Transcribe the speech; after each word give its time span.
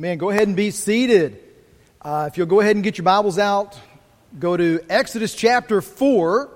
Man, 0.00 0.16
go 0.16 0.30
ahead 0.30 0.48
and 0.48 0.56
be 0.56 0.70
seated. 0.70 1.38
Uh, 2.00 2.26
if 2.26 2.38
you'll 2.38 2.46
go 2.46 2.60
ahead 2.60 2.74
and 2.74 2.82
get 2.82 2.96
your 2.96 3.04
Bibles 3.04 3.38
out, 3.38 3.78
go 4.38 4.56
to 4.56 4.80
Exodus 4.88 5.34
chapter 5.34 5.82
4. 5.82 6.48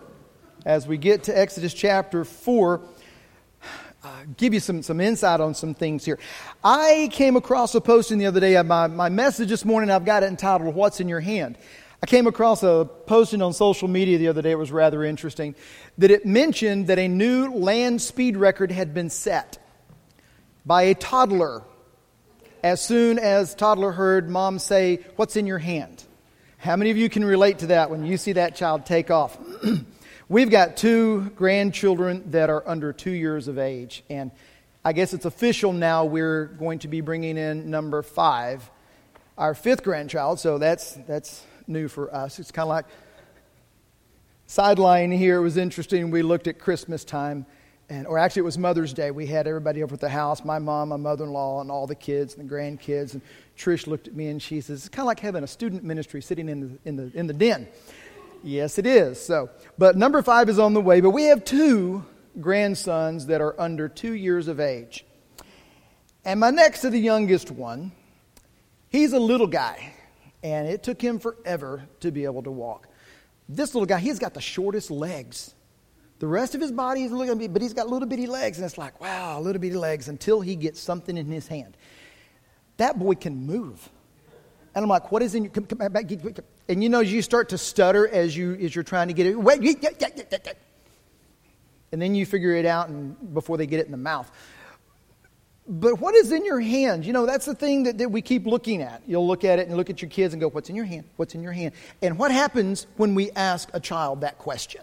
As 0.65 0.87
we 0.87 0.97
get 0.97 1.25
to 1.25 1.39
Exodus 1.39 1.75
chapter 1.75 2.25
4, 2.25 2.81
uh, 4.03 4.09
give 4.39 4.55
you 4.55 4.61
some, 4.61 4.83
some 4.83 4.99
insight 4.99 5.41
on 5.41 5.55
some 5.55 5.75
things 5.75 6.07
here. 6.07 6.19
I 6.65 7.11
came 7.13 7.37
across 7.37 7.75
a 7.75 7.83
posting 7.83 8.17
the 8.17 8.25
other 8.25 8.41
day. 8.41 8.59
My, 8.63 8.87
my 8.87 9.11
message 9.11 9.51
this 9.51 9.67
morning, 9.67 9.91
I've 9.91 10.07
got 10.07 10.23
it 10.23 10.29
entitled, 10.29 10.75
What's 10.75 11.01
in 11.01 11.09
Your 11.11 11.21
Hand? 11.21 11.59
I 12.03 12.07
came 12.07 12.27
across 12.27 12.63
a 12.63 12.89
posting 13.05 13.43
on 13.43 13.53
social 13.53 13.89
media 13.89 14.17
the 14.17 14.29
other 14.29 14.41
day. 14.41 14.53
It 14.53 14.59
was 14.59 14.73
rather 14.73 15.05
interesting 15.05 15.55
that 15.99 16.11
it 16.11 16.25
mentioned 16.25 16.87
that 16.87 16.99
a 16.99 17.09
new 17.09 17.53
land 17.53 18.01
speed 18.01 18.39
record 18.39 18.73
had 18.73 18.95
been 18.95 19.11
set 19.11 19.59
by 20.65 20.85
a 20.85 20.95
toddler 20.95 21.63
as 22.65 22.81
soon 22.81 23.19
as 23.19 23.55
toddler 23.55 23.93
heard 23.93 24.31
mom 24.31 24.59
say, 24.59 25.01
What's 25.17 25.37
in 25.37 25.47
your 25.47 25.59
hand? 25.59 26.03
How 26.57 26.77
many 26.77 26.91
of 26.91 26.97
you 26.97 27.11
can 27.11 27.23
relate 27.23 27.59
to 27.59 27.67
that 27.67 27.91
when 27.91 28.07
you 28.07 28.17
see 28.17 28.33
that 28.33 28.57
child 28.57 28.87
take 28.87 29.11
off? 29.11 29.39
We've 30.31 30.49
got 30.49 30.79
two 30.79 31.31
grandchildren 31.37 32.31
that 32.31 32.49
are 32.49 32.67
under 32.67 32.95
two 32.95 33.11
years 33.11 33.49
of 33.49 33.59
age, 33.59 34.03
and 34.09 34.31
I 34.83 34.95
guess 34.95 35.13
it's 35.13 35.27
official 35.27 35.75
now 35.75 36.07
we're 36.07 36.47
going 36.47 36.79
to 36.81 36.89
be 36.89 37.03
bringing 37.03 37.37
in 37.37 37.69
number 37.69 38.01
five, 38.01 38.71
our 39.37 39.55
fifth 39.55 39.85
grandchild, 39.85 40.41
so 40.41 40.57
that's, 40.57 40.93
that's 41.07 41.45
new 41.67 41.87
for 41.87 42.15
us. 42.15 42.39
It's 42.39 42.51
kind 42.51 42.65
of 42.65 42.71
like 42.71 42.87
sideline 44.47 45.13
here. 45.13 45.37
It 45.37 45.43
was 45.43 45.59
interesting. 45.59 46.11
We 46.11 46.23
looked 46.23 46.47
at 46.47 46.59
Christmas 46.59 47.05
time 47.05 47.45
and 47.89 48.07
or 48.07 48.19
actually 48.19 48.41
it 48.41 48.45
was 48.45 48.59
Mother's 48.59 48.93
Day. 48.93 49.11
We 49.11 49.27
had 49.27 49.47
everybody 49.47 49.83
over 49.83 49.95
at 49.95 50.01
the 50.01 50.09
house, 50.09 50.45
my 50.45 50.59
mom, 50.59 50.89
my 50.89 50.97
mother-in-law, 50.97 51.61
and 51.61 51.71
all 51.71 51.87
the 51.87 51.95
kids 51.95 52.35
and 52.35 52.49
the 52.49 52.55
grandkids. 52.55 53.13
And 53.13 53.23
Trish 53.57 53.87
looked 53.87 54.09
at 54.09 54.15
me 54.15 54.29
and 54.29 54.41
she 54.41 54.61
says, 54.61 54.81
"It's 54.81 54.89
kind 54.89 55.05
of 55.05 55.07
like 55.07 55.21
having 55.21 55.45
a 55.45 55.47
student 55.47 55.85
ministry 55.85 56.23
sitting 56.23 56.49
in 56.49 56.61
the 56.61 56.79
in 56.89 56.97
the 56.97 57.11
in 57.15 57.27
the 57.27 57.35
den." 57.35 57.69
Yes, 58.43 58.79
it 58.79 58.87
is. 58.87 59.25
So, 59.25 59.51
but 59.79 59.97
number 59.97 60.23
five 60.23 60.49
is 60.49 60.59
on 60.59 60.75
the 60.75 60.81
way. 60.81 61.01
But 61.01 61.11
we 61.11 61.25
have 61.25 61.45
two 61.45 62.05
grandsons 62.41 63.27
that 63.27 63.41
are 63.41 63.59
under 63.61 63.89
two 63.89 64.13
years 64.13 64.49
of 64.49 64.61
age, 64.61 65.05
and 66.25 66.41
my 66.41 66.51
next 66.51 66.81
to 66.83 66.91
the 66.91 66.99
youngest 66.99 67.51
one, 67.51 67.93
he's 68.89 69.13
a 69.13 69.21
little 69.21 69.47
guy, 69.47 69.93
and 70.43 70.69
it 70.69 70.83
took 70.83 71.01
him 71.01 71.19
forever 71.19 71.85
to 72.01 72.11
be 72.11 72.25
able 72.25 72.43
to 72.43 72.51
walk. 72.51 72.89
This 73.49 73.75
little 73.75 73.87
guy, 73.87 73.99
he's 73.99 74.19
got 74.19 74.33
the 74.33 74.41
shortest 74.41 74.91
legs 74.91 75.55
the 76.19 76.27
rest 76.27 76.55
of 76.55 76.61
his 76.61 76.73
body 76.73 77.05
is 77.05 77.13
looking, 77.13 77.53
but 77.53 77.61
he's 77.61 77.75
got 77.75 77.89
little 77.89 78.09
bitty 78.09 78.27
legs, 78.27 78.59
and 78.59 78.65
it's 78.65 78.79
like, 78.79 79.01
wow, 79.01 79.41
little 79.41 79.61
bitty 79.61 79.77
legs 79.77 80.09
until 80.09 80.41
he 80.41 80.57
gets 80.57 80.81
something 80.81 81.17
in 81.17 81.27
his 81.27 81.49
hand. 81.49 81.77
That 82.77 82.99
boy 82.99 83.15
can 83.15 83.47
move. 83.47 83.89
And 84.75 84.83
I'm 84.83 84.89
like, 84.89 85.13
what 85.13 85.23
is 85.23 85.35
in 85.35 85.45
your, 85.45 85.53
come, 85.53 85.67
come 85.67 85.93
back, 85.93 86.11
and 86.69 86.83
you 86.83 86.89
know, 86.89 87.01
you 87.01 87.23
start 87.23 87.51
to 87.51 87.59
stutter 87.59 88.09
as, 88.09 88.37
you, 88.37 88.55
as 88.55 88.75
you're 88.75 88.85
trying 88.85 89.09
to 89.09 89.15
get 89.15 89.27
it. 89.27 89.37
And 91.93 92.03
then 92.03 92.15
you 92.15 92.27
figure 92.27 92.55
it 92.55 92.67
out 92.67 92.89
and 92.89 93.35
before 93.35 93.57
they 93.57 93.67
get 93.67 93.81
it 93.81 93.87
in 93.87 93.93
the 93.93 93.99
mouth. 93.99 94.31
But 95.67 96.01
what 96.01 96.15
is 96.15 96.33
in 96.33 96.45
your 96.45 96.61
hand? 96.61 97.07
You 97.07 97.13
know, 97.13 97.25
that's 97.25 97.47
the 97.47 97.55
thing 97.55 97.85
that, 97.85 97.99
that 97.99 98.11
we 98.11 98.21
keep 98.21 98.47
looking 98.47 98.83
at. 98.83 99.03
You'll 99.07 99.27
look 99.27 99.45
at 99.45 99.59
it 99.59 99.69
and 99.69 99.77
look 99.77 99.91
at 99.91 100.03
your 100.03 100.11
kids 100.11 100.35
and 100.35 100.41
go, 100.41 100.51
What's 100.51 100.69
in 100.69 100.77
your 100.77 100.85
hand? 100.85 101.05
What's 101.17 101.35
in 101.35 101.43
your 101.43 101.53
hand? 101.53 101.73
And 102.03 102.19
what 102.19 102.31
happens 102.31 102.87
when 102.97 103.15
we 103.15 103.31
ask 103.31 103.71
a 103.73 103.81
child 103.81 104.21
that 104.23 104.39
question? 104.39 104.83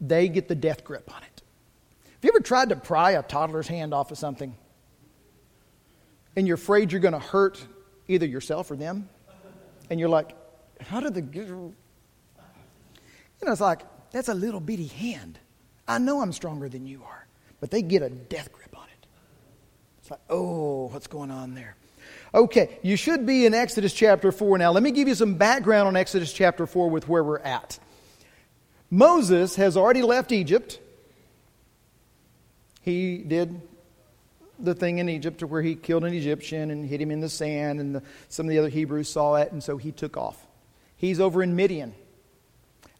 They 0.00 0.28
get 0.28 0.46
the 0.48 0.54
death 0.54 0.84
grip 0.84 1.12
on 1.12 1.22
it. 1.22 1.42
Have 2.04 2.24
you 2.24 2.30
ever 2.30 2.40
tried 2.40 2.68
to 2.70 2.76
pry 2.76 3.12
a 3.12 3.22
toddler's 3.22 3.68
hand 3.68 3.92
off 3.92 4.10
of 4.10 4.18
something? 4.18 4.54
And 6.36 6.46
you're 6.46 6.54
afraid 6.54 6.92
you're 6.92 7.00
going 7.00 7.14
to 7.14 7.18
hurt 7.18 7.64
either 8.06 8.26
yourself 8.26 8.70
or 8.70 8.76
them? 8.76 9.08
And 9.90 9.98
you're 9.98 10.08
like, 10.08 10.36
how 10.80 11.00
did 11.00 11.14
the. 11.14 11.22
You 11.22 11.74
know, 13.46 13.52
it's 13.52 13.60
like, 13.60 13.82
that's 14.10 14.28
a 14.28 14.34
little 14.34 14.60
bitty 14.60 14.86
hand. 14.86 15.38
I 15.86 15.98
know 15.98 16.20
I'm 16.20 16.32
stronger 16.32 16.68
than 16.68 16.86
you 16.86 17.02
are, 17.04 17.26
but 17.60 17.70
they 17.70 17.82
get 17.82 18.02
a 18.02 18.10
death 18.10 18.52
grip 18.52 18.76
on 18.76 18.84
it. 18.84 19.06
It's 20.00 20.10
like, 20.10 20.20
oh, 20.28 20.88
what's 20.88 21.06
going 21.06 21.30
on 21.30 21.54
there? 21.54 21.76
Okay, 22.34 22.78
you 22.82 22.96
should 22.96 23.26
be 23.26 23.46
in 23.46 23.54
Exodus 23.54 23.92
chapter 23.92 24.32
4 24.32 24.58
now. 24.58 24.70
Let 24.72 24.82
me 24.82 24.90
give 24.90 25.08
you 25.08 25.14
some 25.14 25.34
background 25.34 25.88
on 25.88 25.96
Exodus 25.96 26.32
chapter 26.32 26.66
4 26.66 26.90
with 26.90 27.08
where 27.08 27.24
we're 27.24 27.38
at. 27.38 27.78
Moses 28.90 29.56
has 29.56 29.76
already 29.76 30.02
left 30.02 30.32
Egypt. 30.32 30.80
He 32.80 33.18
did 33.18 33.60
the 34.58 34.74
thing 34.74 34.98
in 34.98 35.08
Egypt 35.08 35.42
where 35.42 35.62
he 35.62 35.74
killed 35.74 36.04
an 36.04 36.14
Egyptian 36.14 36.70
and 36.70 36.86
hit 36.86 37.00
him 37.00 37.10
in 37.10 37.20
the 37.20 37.28
sand, 37.28 37.80
and 37.80 37.94
the, 37.96 38.02
some 38.28 38.46
of 38.46 38.50
the 38.50 38.58
other 38.58 38.68
Hebrews 38.68 39.08
saw 39.08 39.36
it, 39.36 39.52
and 39.52 39.62
so 39.62 39.76
he 39.76 39.92
took 39.92 40.16
off. 40.16 40.46
He's 40.96 41.20
over 41.20 41.42
in 41.42 41.54
Midian, 41.54 41.94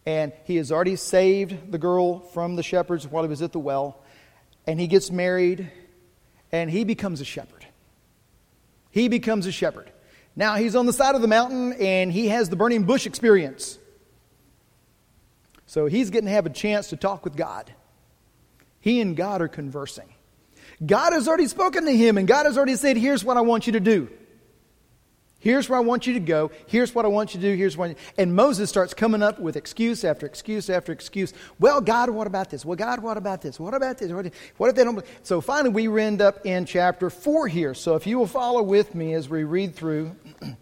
and 0.06 0.32
he 0.44 0.56
has 0.56 0.70
already 0.70 0.96
saved 0.96 1.72
the 1.72 1.78
girl 1.78 2.20
from 2.20 2.56
the 2.56 2.62
shepherds 2.62 3.06
while 3.08 3.24
he 3.24 3.28
was 3.28 3.42
at 3.42 3.52
the 3.52 3.58
well, 3.58 3.98
and 4.66 4.78
he 4.78 4.86
gets 4.86 5.10
married, 5.10 5.70
and 6.52 6.70
he 6.70 6.84
becomes 6.84 7.20
a 7.20 7.24
shepherd. 7.24 7.66
He 8.90 9.08
becomes 9.08 9.46
a 9.46 9.52
shepherd. 9.52 9.90
Now 10.36 10.54
he's 10.56 10.76
on 10.76 10.86
the 10.86 10.92
side 10.92 11.14
of 11.14 11.22
the 11.22 11.28
mountain, 11.28 11.72
and 11.72 12.12
he 12.12 12.28
has 12.28 12.48
the 12.48 12.56
burning 12.56 12.84
bush 12.84 13.06
experience. 13.06 13.78
So 15.68 15.86
he's 15.86 16.08
getting 16.10 16.26
to 16.26 16.32
have 16.32 16.46
a 16.46 16.50
chance 16.50 16.88
to 16.88 16.96
talk 16.96 17.24
with 17.24 17.36
God. 17.36 17.70
He 18.80 19.00
and 19.00 19.14
God 19.14 19.42
are 19.42 19.48
conversing. 19.48 20.08
God 20.84 21.12
has 21.12 21.28
already 21.28 21.46
spoken 21.46 21.84
to 21.84 21.92
him, 21.96 22.16
and 22.16 22.26
God 22.26 22.46
has 22.46 22.56
already 22.56 22.76
said, 22.76 22.96
Here's 22.96 23.22
what 23.22 23.36
I 23.36 23.42
want 23.42 23.66
you 23.66 23.74
to 23.74 23.80
do. 23.80 24.08
Here's 25.40 25.68
where 25.68 25.78
I 25.78 25.82
want 25.82 26.06
you 26.06 26.14
to 26.14 26.20
go. 26.20 26.50
Here's 26.66 26.94
what 26.94 27.04
I 27.04 27.08
want 27.08 27.34
you 27.34 27.40
to 27.40 27.46
do. 27.46 27.54
Here's 27.54 27.76
what. 27.76 27.96
And 28.16 28.34
Moses 28.34 28.70
starts 28.70 28.92
coming 28.92 29.22
up 29.22 29.38
with 29.38 29.56
excuse 29.56 30.04
after 30.04 30.26
excuse 30.26 30.68
after 30.68 30.90
excuse. 30.90 31.32
Well, 31.60 31.80
God, 31.80 32.10
what 32.10 32.26
about 32.26 32.50
this? 32.50 32.64
Well, 32.64 32.76
God, 32.76 33.00
what 33.02 33.16
about 33.16 33.42
this? 33.42 33.60
What 33.60 33.74
about 33.74 33.98
this? 33.98 34.10
What 34.56 34.70
if 34.70 34.74
they 34.74 34.82
don't? 34.82 35.04
So 35.22 35.40
finally, 35.40 35.86
we 35.86 36.02
end 36.02 36.20
up 36.20 36.44
in 36.44 36.64
chapter 36.64 37.08
4 37.08 37.46
here. 37.46 37.74
So 37.74 37.94
if 37.94 38.06
you 38.06 38.18
will 38.18 38.26
follow 38.26 38.62
with 38.62 38.96
me 38.96 39.14
as 39.14 39.28
we 39.28 39.44
read 39.44 39.76
through 39.76 40.16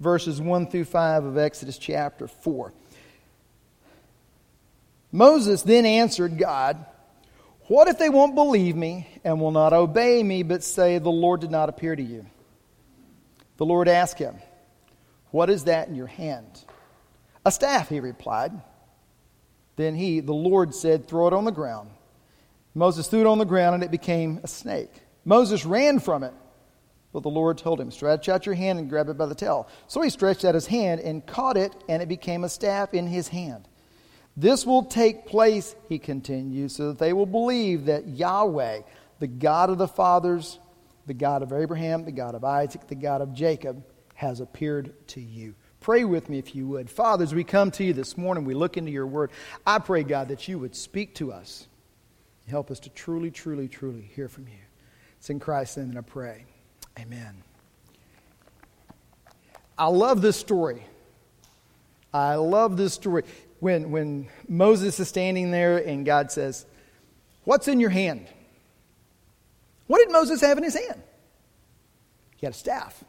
verses 0.00 0.40
1 0.40 0.70
through 0.70 0.86
5 0.86 1.24
of 1.24 1.38
Exodus 1.38 1.78
chapter 1.78 2.26
4. 2.26 2.72
Moses 5.10 5.62
then 5.62 5.86
answered 5.86 6.38
God, 6.38 6.84
What 7.66 7.88
if 7.88 7.98
they 7.98 8.10
won't 8.10 8.34
believe 8.34 8.76
me 8.76 9.08
and 9.24 9.40
will 9.40 9.50
not 9.50 9.72
obey 9.72 10.22
me, 10.22 10.42
but 10.42 10.62
say, 10.62 10.98
The 10.98 11.10
Lord 11.10 11.40
did 11.40 11.50
not 11.50 11.68
appear 11.68 11.96
to 11.96 12.02
you? 12.02 12.26
The 13.56 13.66
Lord 13.66 13.88
asked 13.88 14.18
him, 14.18 14.36
What 15.30 15.50
is 15.50 15.64
that 15.64 15.88
in 15.88 15.94
your 15.94 16.06
hand? 16.06 16.64
A 17.44 17.50
staff, 17.50 17.88
he 17.88 18.00
replied. 18.00 18.52
Then 19.76 19.94
he, 19.94 20.20
the 20.20 20.34
Lord, 20.34 20.74
said, 20.74 21.06
Throw 21.06 21.28
it 21.28 21.32
on 21.32 21.44
the 21.44 21.50
ground. 21.52 21.90
Moses 22.74 23.08
threw 23.08 23.20
it 23.20 23.26
on 23.26 23.38
the 23.38 23.44
ground, 23.44 23.74
and 23.74 23.84
it 23.84 23.90
became 23.90 24.40
a 24.42 24.48
snake. 24.48 24.92
Moses 25.24 25.64
ran 25.64 25.98
from 25.98 26.22
it, 26.22 26.34
but 27.12 27.22
the 27.22 27.30
Lord 27.30 27.58
told 27.58 27.80
him, 27.80 27.90
Stretch 27.90 28.28
out 28.28 28.44
your 28.44 28.54
hand 28.54 28.78
and 28.78 28.90
grab 28.90 29.08
it 29.08 29.16
by 29.16 29.26
the 29.26 29.34
tail. 29.34 29.68
So 29.86 30.02
he 30.02 30.10
stretched 30.10 30.44
out 30.44 30.54
his 30.54 30.66
hand 30.66 31.00
and 31.00 31.26
caught 31.26 31.56
it, 31.56 31.72
and 31.88 32.02
it 32.02 32.08
became 32.08 32.44
a 32.44 32.48
staff 32.48 32.92
in 32.92 33.06
his 33.06 33.28
hand. 33.28 33.66
This 34.38 34.64
will 34.64 34.84
take 34.84 35.26
place, 35.26 35.74
he 35.88 35.98
continues, 35.98 36.76
so 36.76 36.88
that 36.88 36.98
they 37.00 37.12
will 37.12 37.26
believe 37.26 37.86
that 37.86 38.06
Yahweh, 38.06 38.82
the 39.18 39.26
God 39.26 39.68
of 39.68 39.78
the 39.78 39.88
fathers, 39.88 40.60
the 41.06 41.14
God 41.14 41.42
of 41.42 41.52
Abraham, 41.52 42.04
the 42.04 42.12
God 42.12 42.36
of 42.36 42.44
Isaac, 42.44 42.86
the 42.86 42.94
God 42.94 43.20
of 43.20 43.34
Jacob, 43.34 43.84
has 44.14 44.38
appeared 44.38 44.94
to 45.08 45.20
you. 45.20 45.56
Pray 45.80 46.04
with 46.04 46.28
me 46.28 46.38
if 46.38 46.54
you 46.54 46.68
would. 46.68 46.88
Father, 46.88 47.24
as 47.24 47.34
we 47.34 47.42
come 47.42 47.72
to 47.72 47.84
you 47.84 47.92
this 47.92 48.16
morning, 48.16 48.44
we 48.44 48.54
look 48.54 48.76
into 48.76 48.92
your 48.92 49.08
word. 49.08 49.32
I 49.66 49.80
pray, 49.80 50.04
God, 50.04 50.28
that 50.28 50.46
you 50.46 50.60
would 50.60 50.76
speak 50.76 51.16
to 51.16 51.32
us. 51.32 51.66
Help 52.46 52.70
us 52.70 52.78
to 52.80 52.90
truly, 52.90 53.32
truly, 53.32 53.66
truly 53.66 54.08
hear 54.14 54.28
from 54.28 54.46
you. 54.46 54.60
It's 55.18 55.30
in 55.30 55.40
Christ's 55.40 55.78
name 55.78 55.90
that 55.94 55.98
I 55.98 56.02
pray. 56.02 56.44
Amen. 56.96 57.42
I 59.76 59.86
love 59.86 60.22
this 60.22 60.36
story. 60.36 60.84
I 62.14 62.36
love 62.36 62.76
this 62.76 62.94
story 62.94 63.24
when, 63.60 63.90
when 63.90 64.28
Moses 64.48 64.98
is 65.00 65.08
standing 65.08 65.50
there 65.50 65.78
and 65.78 66.04
God 66.04 66.30
says, 66.30 66.66
What's 67.44 67.66
in 67.66 67.80
your 67.80 67.90
hand? 67.90 68.26
What 69.86 69.98
did 69.98 70.12
Moses 70.12 70.42
have 70.42 70.58
in 70.58 70.64
his 70.64 70.74
hand? 70.74 71.02
He 72.36 72.46
had 72.46 72.54
a 72.54 72.58
staff. 72.58 73.02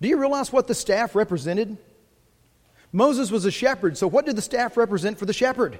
Do 0.00 0.08
you 0.08 0.18
realize 0.18 0.52
what 0.52 0.66
the 0.66 0.74
staff 0.74 1.14
represented? 1.14 1.78
Moses 2.92 3.30
was 3.30 3.46
a 3.46 3.50
shepherd, 3.50 3.96
so 3.96 4.06
what 4.06 4.26
did 4.26 4.36
the 4.36 4.42
staff 4.42 4.76
represent 4.76 5.18
for 5.18 5.24
the 5.24 5.32
shepherd? 5.32 5.78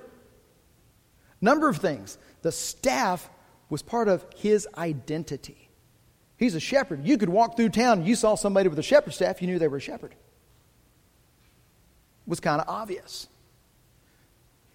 Number 1.40 1.68
of 1.68 1.76
things. 1.76 2.16
The 2.40 2.50
staff 2.50 3.28
was 3.68 3.82
part 3.82 4.08
of 4.08 4.24
his 4.36 4.66
identity. 4.78 5.68
He's 6.38 6.54
a 6.54 6.60
shepherd. 6.60 7.04
You 7.04 7.18
could 7.18 7.28
walk 7.28 7.56
through 7.56 7.68
town, 7.68 8.06
you 8.06 8.16
saw 8.16 8.34
somebody 8.34 8.68
with 8.68 8.78
a 8.78 8.82
shepherd 8.82 9.12
staff, 9.12 9.42
you 9.42 9.48
knew 9.48 9.58
they 9.58 9.68
were 9.68 9.76
a 9.76 9.80
shepherd. 9.80 10.12
It 10.12 12.30
was 12.30 12.40
kind 12.40 12.60
of 12.60 12.68
obvious. 12.68 13.28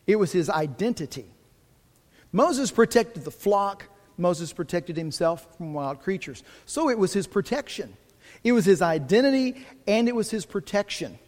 It 0.07 0.15
was 0.15 0.31
his 0.31 0.50
identity. 0.50 1.30
Moses 2.31 2.71
protected 2.71 3.24
the 3.24 3.31
flock 3.31 3.89
Moses 4.18 4.51
protected 4.51 4.98
himself 4.98 5.48
from 5.57 5.74
wild 5.74 6.01
creatures. 6.01 6.44
So 6.65 6.89
it 6.89 6.98
was 6.98 7.13
his 7.13 7.27
protection. 7.27 7.95
It 8.44 8.51
was 8.51 8.65
his 8.65 8.81
identity 8.81 9.65
and 9.88 10.07
it 10.07 10.15
was 10.15 10.31
his 10.31 10.45
protection. 10.45 11.19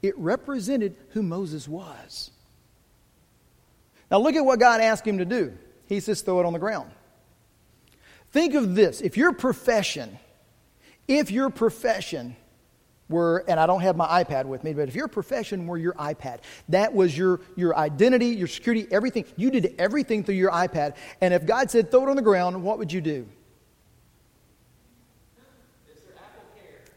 It 0.00 0.16
represented 0.16 0.96
who 1.10 1.22
Moses 1.22 1.66
was. 1.66 2.30
Now 4.10 4.20
look 4.20 4.36
at 4.36 4.44
what 4.44 4.60
God 4.60 4.80
asked 4.80 5.06
him 5.06 5.18
to 5.18 5.24
do. 5.24 5.58
He 5.86 6.00
says, 6.00 6.20
throw 6.20 6.40
it 6.40 6.46
on 6.46 6.52
the 6.52 6.58
ground. 6.58 6.90
Think 8.30 8.54
of 8.54 8.74
this. 8.74 9.00
If 9.00 9.16
your 9.16 9.32
profession, 9.32 10.18
if 11.08 11.30
your 11.30 11.50
profession 11.50 12.36
were, 13.08 13.44
and 13.48 13.58
I 13.58 13.66
don't 13.66 13.80
have 13.80 13.96
my 13.96 14.22
iPad 14.22 14.44
with 14.44 14.64
me, 14.64 14.72
but 14.72 14.88
if 14.88 14.94
your 14.94 15.08
profession 15.08 15.66
were 15.66 15.78
your 15.78 15.94
iPad, 15.94 16.40
that 16.68 16.92
was 16.92 17.16
your, 17.16 17.40
your 17.56 17.76
identity, 17.76 18.26
your 18.26 18.48
security, 18.48 18.86
everything, 18.90 19.24
you 19.36 19.50
did 19.50 19.74
everything 19.78 20.24
through 20.24 20.34
your 20.34 20.50
iPad. 20.50 20.96
And 21.20 21.32
if 21.32 21.46
God 21.46 21.70
said, 21.70 21.90
throw 21.90 22.06
it 22.06 22.10
on 22.10 22.16
the 22.16 22.22
ground, 22.22 22.62
what 22.62 22.78
would 22.78 22.92
you 22.92 23.00
do? 23.00 23.26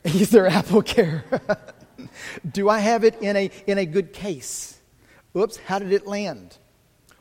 Is 0.03 0.31
there 0.31 0.47
Apple 0.47 0.81
Care? 0.81 1.23
do 2.51 2.69
I 2.69 2.79
have 2.79 3.03
it 3.03 3.21
in 3.21 3.35
a, 3.35 3.51
in 3.67 3.77
a 3.77 3.85
good 3.85 4.13
case? 4.13 4.79
Oops, 5.35 5.55
how 5.57 5.79
did 5.79 5.91
it 5.91 6.07
land? 6.07 6.57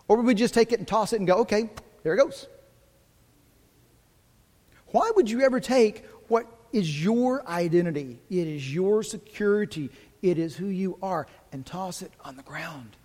Or 0.09 0.17
would 0.17 0.27
we 0.27 0.35
just 0.35 0.55
take 0.55 0.73
it 0.73 0.79
and 0.79 0.89
toss 0.89 1.13
it 1.13 1.17
and 1.17 1.27
go, 1.27 1.37
okay, 1.39 1.71
there 2.03 2.15
it 2.15 2.17
goes? 2.17 2.49
Why 4.87 5.11
would 5.15 5.31
you 5.31 5.43
ever 5.43 5.61
take 5.61 6.05
what 6.29 6.47
is 6.73 7.03
your 7.03 7.47
identity, 7.49 8.19
it 8.31 8.47
is 8.47 8.73
your 8.73 9.03
security, 9.03 9.91
it 10.23 10.39
is 10.39 10.57
who 10.57 10.67
you 10.67 10.99
are, 11.03 11.27
and 11.53 11.65
toss 11.65 12.03
it 12.03 12.13
on 12.25 12.37
the 12.37 12.43
ground? 12.43 12.97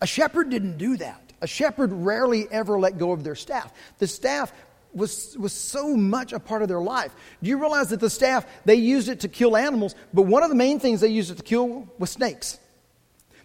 A 0.00 0.06
shepherd 0.06 0.50
didn't 0.50 0.78
do 0.78 0.96
that. 0.96 1.32
A 1.40 1.46
shepherd 1.46 1.92
rarely 1.92 2.46
ever 2.50 2.78
let 2.78 2.98
go 2.98 3.12
of 3.12 3.24
their 3.24 3.34
staff. 3.34 3.72
The 3.98 4.06
staff 4.06 4.52
was, 4.94 5.36
was 5.38 5.52
so 5.52 5.96
much 5.96 6.32
a 6.32 6.40
part 6.40 6.62
of 6.62 6.68
their 6.68 6.80
life. 6.80 7.14
Do 7.42 7.50
you 7.50 7.58
realize 7.58 7.90
that 7.90 8.00
the 8.00 8.10
staff, 8.10 8.46
they 8.64 8.76
used 8.76 9.08
it 9.08 9.20
to 9.20 9.28
kill 9.28 9.56
animals, 9.56 9.94
but 10.12 10.22
one 10.22 10.42
of 10.42 10.48
the 10.48 10.54
main 10.54 10.78
things 10.78 11.00
they 11.00 11.08
used 11.08 11.30
it 11.30 11.36
to 11.36 11.42
kill 11.42 11.88
was 11.98 12.10
snakes? 12.10 12.58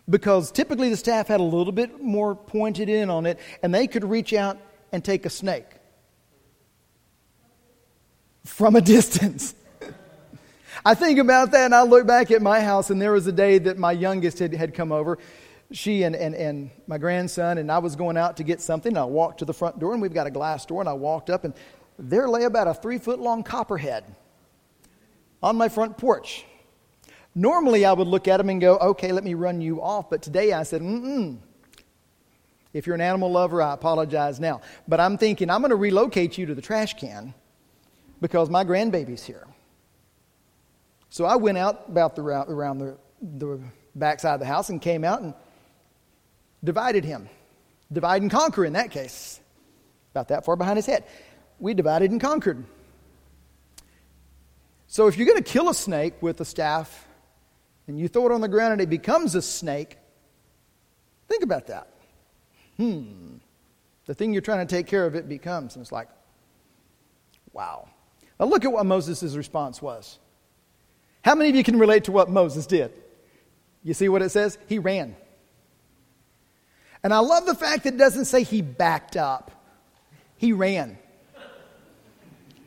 Because 0.10 0.51
typically 0.51 0.89
the 0.89 0.98
staff 0.98 1.27
had 1.27 1.39
a 1.39 1.44
little 1.44 1.74
bit 1.74 2.01
more 2.01 2.36
pointed 2.36 2.89
in 2.89 3.10
on 3.10 3.25
it, 3.25 3.39
and 3.62 3.74
they 3.74 3.88
could 3.88 4.04
reach 4.04 4.33
out 4.33 4.57
and 4.92 5.04
take 5.04 5.25
a 5.25 5.30
snake 5.30 5.65
from 8.44 8.75
a 8.75 8.81
distance. 8.95 9.56
I 10.86 10.94
think 10.94 11.20
about 11.20 11.52
that 11.52 11.66
and 11.66 11.76
I 11.76 11.84
look 11.84 12.08
back 12.08 12.31
at 12.31 12.42
my 12.42 12.62
house, 12.62 12.90
and 12.90 13.02
there 13.02 13.12
was 13.12 13.28
a 13.28 13.31
day 13.31 13.58
that 13.58 13.78
my 13.78 13.92
youngest 13.92 14.40
had, 14.40 14.54
had 14.54 14.74
come 14.74 14.92
over. 14.92 15.18
She 15.72 16.04
and, 16.04 16.16
and, 16.16 16.34
and 16.34 16.72
my 16.88 16.98
grandson, 16.98 17.58
and 17.58 17.72
I 17.72 17.80
was 17.80 17.96
going 17.96 18.18
out 18.18 18.38
to 18.38 18.44
get 18.44 18.62
something. 18.62 18.98
I 18.98 19.04
walked 19.04 19.40
to 19.40 19.46
the 19.46 19.54
front 19.54 19.80
door, 19.80 19.94
and 19.94 20.02
we've 20.02 20.14
got 20.14 20.26
a 20.26 20.31
glass 20.31 20.66
door, 20.66 20.81
and 20.81 20.90
I 20.90 20.94
walked 20.94 21.30
up, 21.30 21.44
and 21.44 21.54
there 22.00 22.28
lay 22.28 22.44
about 22.44 22.68
a 22.68 22.74
three 22.74 22.98
foot 22.98 23.20
long 23.20 23.44
copperhead 23.44 24.04
on 25.44 25.58
my 25.58 25.70
front 25.70 25.98
porch. 25.98 26.46
Normally, 27.36 27.86
I 27.86 27.94
would 27.94 28.08
look 28.08 28.28
at 28.28 28.40
him 28.40 28.50
and 28.50 28.60
go, 28.60 28.78
okay, 28.78 29.12
let 29.12 29.24
me 29.24 29.34
run 29.34 29.62
you 29.62 29.82
off. 29.82 30.10
But 30.10 30.22
today 30.22 30.54
I 30.54 30.64
said, 30.64 30.82
mm. 30.82 31.38
If 32.72 32.86
you're 32.86 32.96
an 32.96 33.02
animal 33.02 33.32
lover, 33.32 33.62
I 33.62 33.74
apologize 33.74 34.40
now. 34.40 34.62
But 34.88 35.00
I'm 35.00 35.18
thinking, 35.18 35.50
I'm 35.50 35.62
going 35.62 35.72
to 35.72 35.75
relocate 35.75 36.38
you 36.38 36.46
to 36.48 36.56
the 36.56 36.62
trash 36.62 36.96
can 36.96 37.34
because 38.22 38.50
my 38.50 38.64
grandbaby's 38.64 39.24
here. 39.24 39.48
So 41.10 41.26
I 41.26 41.36
went 41.36 41.58
out 41.58 41.86
about 41.88 42.16
the 42.16 42.22
route 42.22 42.50
around 42.50 42.80
the, 42.80 42.98
the 43.22 43.60
backside 43.96 44.36
of 44.36 44.40
the 44.40 44.46
house 44.46 44.70
and 44.70 44.82
came 44.82 45.04
out 45.04 45.22
and 45.22 45.34
divided 46.64 47.04
him. 47.04 47.30
Divide 47.92 48.22
and 48.22 48.30
conquer 48.30 48.66
in 48.66 48.74
that 48.74 48.92
case. 48.92 49.40
About 50.12 50.28
that 50.30 50.46
far 50.46 50.56
behind 50.56 50.78
his 50.78 50.86
head. 50.86 51.04
We 51.60 51.74
divided 51.74 52.12
and 52.12 52.22
conquered. 52.22 52.64
So 54.88 55.08
if 55.08 55.18
you're 55.18 55.28
going 55.28 55.42
to 55.42 55.52
kill 55.52 55.70
a 55.70 55.74
snake 55.74 56.22
with 56.22 56.40
a 56.42 56.46
staff 56.46 57.08
and 57.88 58.00
you 58.00 58.08
throw 58.08 58.28
it 58.28 58.32
on 58.32 58.42
the 58.42 58.48
ground 58.48 58.74
and 58.74 58.82
it 58.82 58.90
becomes 58.90 59.36
a 59.36 59.42
snake, 59.42 59.98
think 61.28 61.44
about 61.44 61.68
that. 61.68 61.88
Hmm. 62.78 63.38
The 64.06 64.14
thing 64.14 64.34
you're 64.34 64.42
trying 64.42 64.66
to 64.66 64.76
take 64.76 64.88
care 64.88 65.06
of, 65.06 65.16
it 65.16 65.30
becomes. 65.30 65.76
And 65.76 65.84
it's 65.84 65.92
like, 65.92 66.10
wow. 67.54 67.88
Now 68.40 68.48
look 68.48 68.66
at 68.66 68.72
what 68.72 68.86
Moses' 68.86 69.36
response 69.36 69.82
was. 69.82 70.18
How 71.24 71.36
many 71.36 71.50
of 71.50 71.56
you 71.56 71.63
can 71.63 71.80
relate 71.80 72.06
to 72.06 72.12
what 72.12 72.30
Moses 72.30 72.66
did? 72.66 72.92
You 73.83 73.94
see 73.94 74.10
what 74.10 74.21
it 74.21 74.30
says? 74.30 74.57
He 74.68 74.80
ran. 74.80 75.16
And 77.04 77.13
I 77.13 77.19
love 77.19 77.45
the 77.45 77.56
fact 77.56 77.83
that 77.83 77.94
it 77.94 77.98
doesn't 77.98 78.25
say 78.25 78.44
he 78.44 78.62
backed 78.62 79.16
up, 79.16 79.51
he 80.38 80.54
ran. 80.54 80.98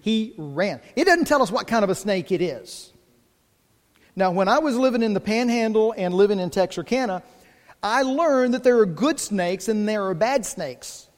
He 0.00 0.34
ran. 0.37 0.81
It 0.96 1.04
doesn't 1.04 1.26
tell 1.26 1.43
us 1.43 1.52
what 1.52 1.69
kind 1.69 1.84
of 1.84 1.90
a 1.90 1.94
snake 1.94 2.32
it 2.32 2.43
is. 2.43 2.93
Now, 4.16 4.32
when 4.32 4.49
I 4.49 4.58
was 4.58 4.76
living 4.76 5.02
in 5.02 5.14
the 5.14 5.20
panhandle 5.20 5.94
and 5.96 6.12
living 6.12 6.40
in 6.40 6.50
Texarkana, 6.50 7.22
I 7.82 8.02
learned 8.02 8.55
that 8.55 8.64
there 8.64 8.78
are 8.78 8.87
good 8.87 9.20
snakes 9.20 9.69
and 9.69 9.88
there 9.88 10.05
are 10.06 10.14
bad 10.14 10.44
snakes. 10.44 11.08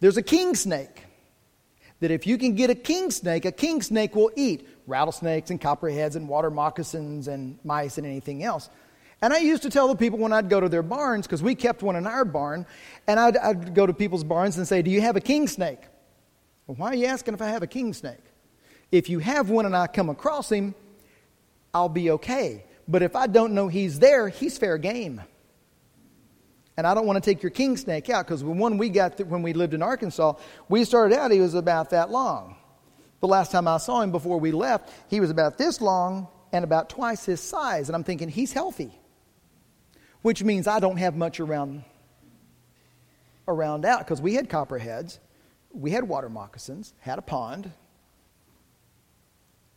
There's 0.00 0.16
a 0.16 0.22
king 0.22 0.54
snake 0.54 1.04
that 2.00 2.10
if 2.10 2.26
you 2.26 2.38
can 2.38 2.54
get 2.54 2.70
a 2.70 2.74
king 2.74 3.10
snake, 3.10 3.44
a 3.44 3.52
king 3.52 3.82
snake 3.82 4.14
will 4.14 4.30
eat 4.34 4.66
rattlesnakes 4.86 5.50
and 5.50 5.60
copperheads 5.60 6.16
and 6.16 6.28
water 6.28 6.50
moccasins 6.50 7.28
and 7.28 7.58
mice 7.64 7.98
and 7.98 8.06
anything 8.06 8.42
else. 8.42 8.68
And 9.22 9.34
I 9.34 9.38
used 9.38 9.62
to 9.62 9.70
tell 9.70 9.86
the 9.88 9.96
people 9.96 10.18
when 10.18 10.32
I'd 10.32 10.48
go 10.48 10.60
to 10.60 10.68
their 10.68 10.82
barns, 10.82 11.26
because 11.26 11.42
we 11.42 11.54
kept 11.54 11.82
one 11.82 11.94
in 11.96 12.06
our 12.06 12.24
barn, 12.24 12.66
and 13.06 13.20
I'd, 13.20 13.36
I'd, 13.36 13.74
go 13.74 13.86
to 13.86 13.92
people's 13.92 14.24
barns 14.24 14.56
and 14.56 14.66
say, 14.66 14.80
Do 14.80 14.90
you 14.90 15.02
have 15.02 15.16
a 15.16 15.20
king 15.20 15.46
snake? 15.46 15.80
Well, 16.66 16.76
why 16.76 16.88
are 16.88 16.94
you 16.94 17.06
asking 17.06 17.34
if 17.34 17.42
I 17.42 17.48
have 17.48 17.62
a 17.62 17.66
king 17.66 17.92
snake? 17.92 18.24
If 18.90 19.10
you 19.10 19.18
have 19.18 19.50
one 19.50 19.66
and 19.66 19.76
I 19.76 19.86
come 19.86 20.08
across 20.08 20.50
him, 20.50 20.74
I'll 21.74 21.90
be 21.90 22.10
okay. 22.12 22.64
But 22.88 23.02
if 23.02 23.14
I 23.14 23.26
don't 23.26 23.52
know 23.52 23.68
he's 23.68 23.98
there, 23.98 24.28
he's 24.28 24.56
fair 24.56 24.78
game. 24.78 25.20
And 26.80 26.86
I 26.86 26.94
don't 26.94 27.06
want 27.06 27.22
to 27.22 27.30
take 27.30 27.42
your 27.42 27.50
king 27.50 27.76
snake 27.76 28.08
out 28.08 28.24
because 28.24 28.40
the 28.40 28.46
one 28.46 28.78
we 28.78 28.88
got 28.88 29.18
th- 29.18 29.28
when 29.28 29.42
we 29.42 29.52
lived 29.52 29.74
in 29.74 29.82
Arkansas, 29.82 30.32
we 30.70 30.84
started 30.84 31.14
out, 31.14 31.30
he 31.30 31.38
was 31.38 31.52
about 31.52 31.90
that 31.90 32.08
long. 32.08 32.56
The 33.20 33.28
last 33.28 33.52
time 33.52 33.68
I 33.68 33.76
saw 33.76 34.00
him 34.00 34.10
before 34.10 34.40
we 34.40 34.50
left, 34.50 34.88
he 35.10 35.20
was 35.20 35.28
about 35.28 35.58
this 35.58 35.82
long 35.82 36.26
and 36.54 36.64
about 36.64 36.88
twice 36.88 37.26
his 37.26 37.38
size. 37.38 37.90
And 37.90 37.96
I'm 37.96 38.02
thinking, 38.02 38.30
he's 38.30 38.54
healthy, 38.54 38.98
which 40.22 40.42
means 40.42 40.66
I 40.66 40.80
don't 40.80 40.96
have 40.96 41.14
much 41.14 41.38
around, 41.38 41.84
around 43.46 43.84
out 43.84 43.98
because 43.98 44.22
we 44.22 44.32
had 44.32 44.48
copperheads, 44.48 45.18
we 45.74 45.90
had 45.90 46.04
water 46.04 46.30
moccasins, 46.30 46.94
had 47.00 47.18
a 47.18 47.22
pond. 47.22 47.70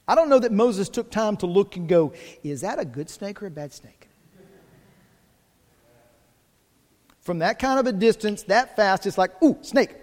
I 0.07 0.15
don't 0.15 0.29
know 0.29 0.39
that 0.39 0.53
Moses 0.53 0.87
took 0.87 1.11
time 1.11 1.35
to 1.35 1.47
look 1.47 1.75
and 1.75 1.89
go, 1.89 2.13
is 2.43 2.61
that 2.61 2.79
a 2.79 2.85
good 2.85 3.09
snake 3.09 3.43
or 3.43 3.47
a 3.47 3.51
bad 3.51 3.73
snake? 3.73 4.07
From 7.23 7.39
that 7.39 7.57
kind 7.57 7.79
of 7.79 7.87
a 7.87 7.93
distance, 7.93 8.43
that 8.43 8.75
fast, 8.75 9.05
it's 9.05 9.17
like, 9.17 9.41
ooh, 9.41 9.57
snake. 9.61 9.95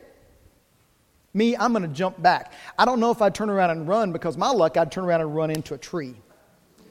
Me, 1.33 1.57
I'm 1.57 1.73
going 1.73 1.83
to 1.83 1.89
jump 1.89 2.21
back. 2.21 2.53
I 2.79 2.85
don't 2.85 2.99
know 2.99 3.11
if 3.11 3.23
I'd 3.23 3.35
turn 3.35 3.51
around 3.51 3.71
and 3.71 3.87
run 3.87 4.11
because 4.11 4.37
my 4.37 4.51
luck, 4.51 4.77
I'd 4.77 4.91
turn 4.91 5.05
around 5.05 5.21
and 5.21 5.35
run 5.35 5.51
into 5.51 5.75
a 5.75 5.79
tree. 5.79 6.15
It 6.79 6.87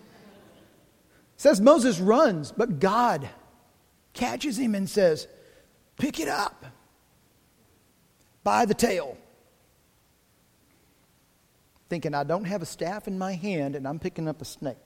says 1.37 1.59
Moses 1.59 1.99
runs, 1.99 2.51
but 2.51 2.79
God 2.79 3.27
catches 4.13 4.57
him 4.57 4.75
and 4.75 4.89
says, 4.89 5.27
Pick 5.97 6.19
it 6.19 6.29
up 6.29 6.65
by 8.43 8.65
the 8.65 8.73
tail. 8.73 9.17
Thinking, 11.89 12.13
I 12.13 12.23
don't 12.23 12.45
have 12.45 12.61
a 12.61 12.65
staff 12.65 13.07
in 13.07 13.17
my 13.17 13.33
hand 13.33 13.75
and 13.75 13.87
I'm 13.87 13.99
picking 13.99 14.27
up 14.27 14.41
a 14.41 14.45
snake. 14.45 14.77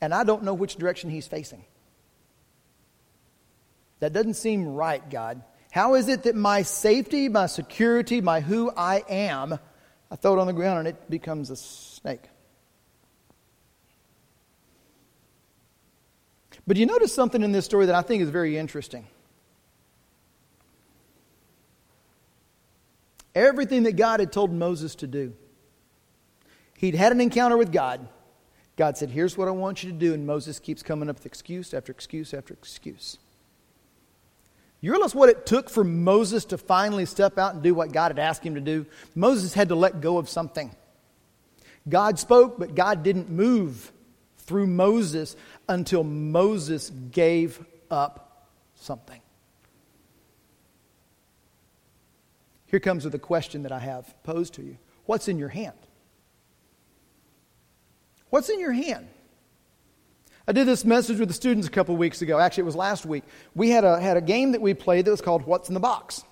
And 0.00 0.14
I 0.14 0.24
don't 0.24 0.42
know 0.42 0.54
which 0.54 0.76
direction 0.76 1.10
he's 1.10 1.28
facing. 1.28 1.64
That 4.00 4.12
doesn't 4.12 4.34
seem 4.34 4.66
right, 4.66 5.08
God. 5.08 5.42
How 5.70 5.94
is 5.94 6.08
it 6.08 6.24
that 6.24 6.34
my 6.34 6.62
safety, 6.62 7.28
my 7.28 7.46
security, 7.46 8.20
my 8.20 8.40
who 8.40 8.72
I 8.76 9.04
am, 9.08 9.58
I 10.10 10.16
throw 10.16 10.36
it 10.36 10.40
on 10.40 10.46
the 10.46 10.52
ground 10.52 10.80
and 10.80 10.88
it 10.88 11.08
becomes 11.08 11.50
a 11.50 11.56
snake? 11.56 12.22
But 16.66 16.76
you 16.76 16.86
notice 16.86 17.14
something 17.14 17.42
in 17.42 17.52
this 17.52 17.64
story 17.64 17.86
that 17.86 17.94
I 17.94 18.02
think 18.02 18.22
is 18.22 18.30
very 18.30 18.56
interesting. 18.56 19.06
Everything 23.34 23.84
that 23.84 23.92
God 23.92 24.20
had 24.20 24.32
told 24.32 24.52
Moses 24.52 24.94
to 24.96 25.06
do, 25.06 25.34
he'd 26.78 26.94
had 26.94 27.12
an 27.12 27.20
encounter 27.20 27.56
with 27.56 27.70
God. 27.72 28.08
God 28.76 28.96
said, 28.96 29.10
Here's 29.10 29.38
what 29.38 29.46
I 29.46 29.52
want 29.52 29.84
you 29.84 29.92
to 29.92 29.96
do. 29.96 30.14
And 30.14 30.26
Moses 30.26 30.58
keeps 30.58 30.82
coming 30.82 31.08
up 31.08 31.16
with 31.16 31.26
excuse 31.26 31.72
after 31.74 31.92
excuse 31.92 32.34
after 32.34 32.54
excuse. 32.54 33.18
You 34.80 34.92
realize 34.92 35.14
what 35.14 35.28
it 35.28 35.44
took 35.44 35.68
for 35.68 35.84
Moses 35.84 36.46
to 36.46 36.58
finally 36.58 37.04
step 37.04 37.38
out 37.38 37.54
and 37.54 37.62
do 37.62 37.74
what 37.74 37.92
God 37.92 38.10
had 38.10 38.18
asked 38.18 38.44
him 38.44 38.54
to 38.54 38.60
do? 38.60 38.86
Moses 39.14 39.52
had 39.52 39.68
to 39.68 39.74
let 39.74 40.00
go 40.00 40.16
of 40.16 40.28
something. 40.28 40.74
God 41.88 42.18
spoke, 42.18 42.58
but 42.58 42.74
God 42.74 43.02
didn't 43.02 43.28
move 43.28 43.92
through 44.38 44.66
Moses 44.66 45.36
until 45.68 46.02
Moses 46.02 46.90
gave 46.90 47.64
up 47.90 48.48
something. 48.74 49.20
Here 52.66 52.80
comes 52.80 53.04
with 53.04 53.14
a 53.14 53.18
question 53.18 53.64
that 53.64 53.72
I 53.72 53.80
have 53.80 54.14
posed 54.22 54.54
to 54.54 54.62
you 54.62 54.78
What's 55.04 55.28
in 55.28 55.38
your 55.38 55.48
hand? 55.48 55.76
What's 58.30 58.48
in 58.48 58.60
your 58.60 58.72
hand? 58.72 59.08
I 60.50 60.52
did 60.52 60.66
this 60.66 60.84
message 60.84 61.20
with 61.20 61.28
the 61.28 61.34
students 61.34 61.68
a 61.68 61.70
couple 61.70 61.96
weeks 61.96 62.22
ago. 62.22 62.40
Actually, 62.40 62.62
it 62.62 62.66
was 62.66 62.74
last 62.74 63.06
week. 63.06 63.22
We 63.54 63.70
had 63.70 63.84
a, 63.84 64.00
had 64.00 64.16
a 64.16 64.20
game 64.20 64.50
that 64.50 64.60
we 64.60 64.74
played 64.74 65.04
that 65.04 65.12
was 65.12 65.20
called 65.20 65.46
What's 65.46 65.68
in 65.68 65.74
the 65.74 65.80
Box. 65.80 66.24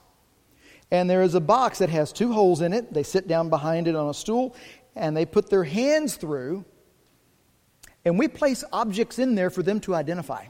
And 0.91 1.09
there 1.09 1.23
is 1.23 1.37
a 1.37 1.41
box 1.41 1.79
that 1.79 1.89
has 1.91 2.13
two 2.13 2.33
holes 2.33 2.61
in 2.61 2.73
it. 2.73 2.93
They 2.93 3.05
sit 3.05 3.29
down 3.29 3.49
behind 3.49 3.87
it 3.87 3.95
on 3.95 4.09
a 4.09 4.13
stool 4.13 4.57
and 4.97 5.17
they 5.17 5.25
put 5.25 5.51
their 5.51 5.63
hands 5.63 6.17
through. 6.17 6.65
And 8.05 8.19
we 8.19 8.27
place 8.27 8.65
objects 8.73 9.21
in 9.21 9.37
there 9.37 9.51
for 9.51 9.63
them 9.63 9.79
to 9.83 9.95
identify 9.95 10.47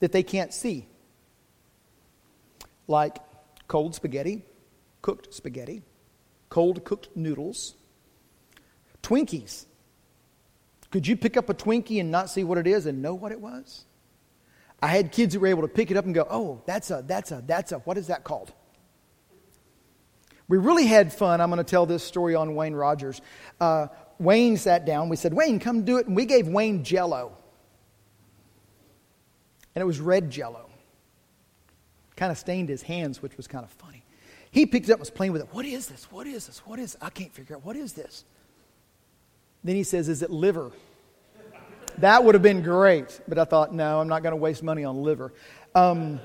that 0.00 0.12
they 0.12 0.22
can't 0.22 0.54
see, 0.54 0.88
like 2.88 3.18
cold 3.68 3.94
spaghetti, 3.94 4.46
cooked 5.02 5.34
spaghetti, 5.34 5.82
cold 6.48 6.86
cooked 6.86 7.10
noodles, 7.14 7.74
Twinkies. 9.02 9.66
Could 10.96 11.06
you 11.06 11.14
pick 11.14 11.36
up 11.36 11.50
a 11.50 11.54
Twinkie 11.54 12.00
and 12.00 12.10
not 12.10 12.30
see 12.30 12.42
what 12.42 12.56
it 12.56 12.66
is 12.66 12.86
and 12.86 13.02
know 13.02 13.12
what 13.12 13.30
it 13.30 13.38
was? 13.38 13.84
I 14.80 14.86
had 14.86 15.12
kids 15.12 15.34
who 15.34 15.40
were 15.40 15.46
able 15.46 15.60
to 15.60 15.68
pick 15.68 15.90
it 15.90 15.96
up 15.98 16.06
and 16.06 16.14
go, 16.14 16.26
oh, 16.30 16.62
that's 16.64 16.90
a, 16.90 17.04
that's 17.06 17.32
a, 17.32 17.44
that's 17.46 17.72
a, 17.72 17.80
what 17.80 17.98
is 17.98 18.06
that 18.06 18.24
called? 18.24 18.50
We 20.48 20.56
really 20.56 20.86
had 20.86 21.12
fun. 21.12 21.42
I'm 21.42 21.50
going 21.50 21.58
to 21.58 21.70
tell 21.70 21.84
this 21.84 22.02
story 22.02 22.34
on 22.34 22.54
Wayne 22.54 22.72
Rogers. 22.72 23.20
Uh, 23.60 23.88
Wayne 24.18 24.56
sat 24.56 24.86
down. 24.86 25.10
We 25.10 25.16
said, 25.16 25.34
Wayne, 25.34 25.60
come 25.60 25.84
do 25.84 25.98
it. 25.98 26.06
And 26.06 26.16
we 26.16 26.24
gave 26.24 26.48
Wayne 26.48 26.82
jello. 26.82 27.36
And 29.74 29.82
it 29.82 29.84
was 29.84 30.00
red 30.00 30.30
jello. 30.30 30.70
Kind 32.16 32.32
of 32.32 32.38
stained 32.38 32.70
his 32.70 32.80
hands, 32.80 33.20
which 33.20 33.36
was 33.36 33.46
kind 33.46 33.66
of 33.66 33.70
funny. 33.70 34.02
He 34.50 34.64
picked 34.64 34.88
it 34.88 34.92
up 34.92 34.94
and 34.94 35.00
was 35.00 35.10
playing 35.10 35.34
with 35.34 35.42
it. 35.42 35.48
What 35.52 35.66
is 35.66 35.88
this? 35.88 36.10
What 36.10 36.26
is 36.26 36.46
this? 36.46 36.60
What 36.60 36.78
is 36.78 36.94
this? 36.94 37.02
I 37.02 37.10
can't 37.10 37.34
figure 37.34 37.56
out. 37.56 37.66
What 37.66 37.76
is 37.76 37.92
this? 37.92 38.24
Then 39.62 39.76
he 39.76 39.82
says, 39.82 40.08
Is 40.08 40.22
it 40.22 40.30
liver? 40.30 40.72
That 41.98 42.24
would 42.24 42.34
have 42.34 42.42
been 42.42 42.62
great. 42.62 43.20
But 43.26 43.38
I 43.38 43.44
thought, 43.44 43.74
no, 43.74 44.00
I'm 44.00 44.08
not 44.08 44.22
going 44.22 44.32
to 44.32 44.36
waste 44.36 44.62
money 44.62 44.84
on 44.84 45.02
liver. 45.02 45.32
Um, 45.74 46.20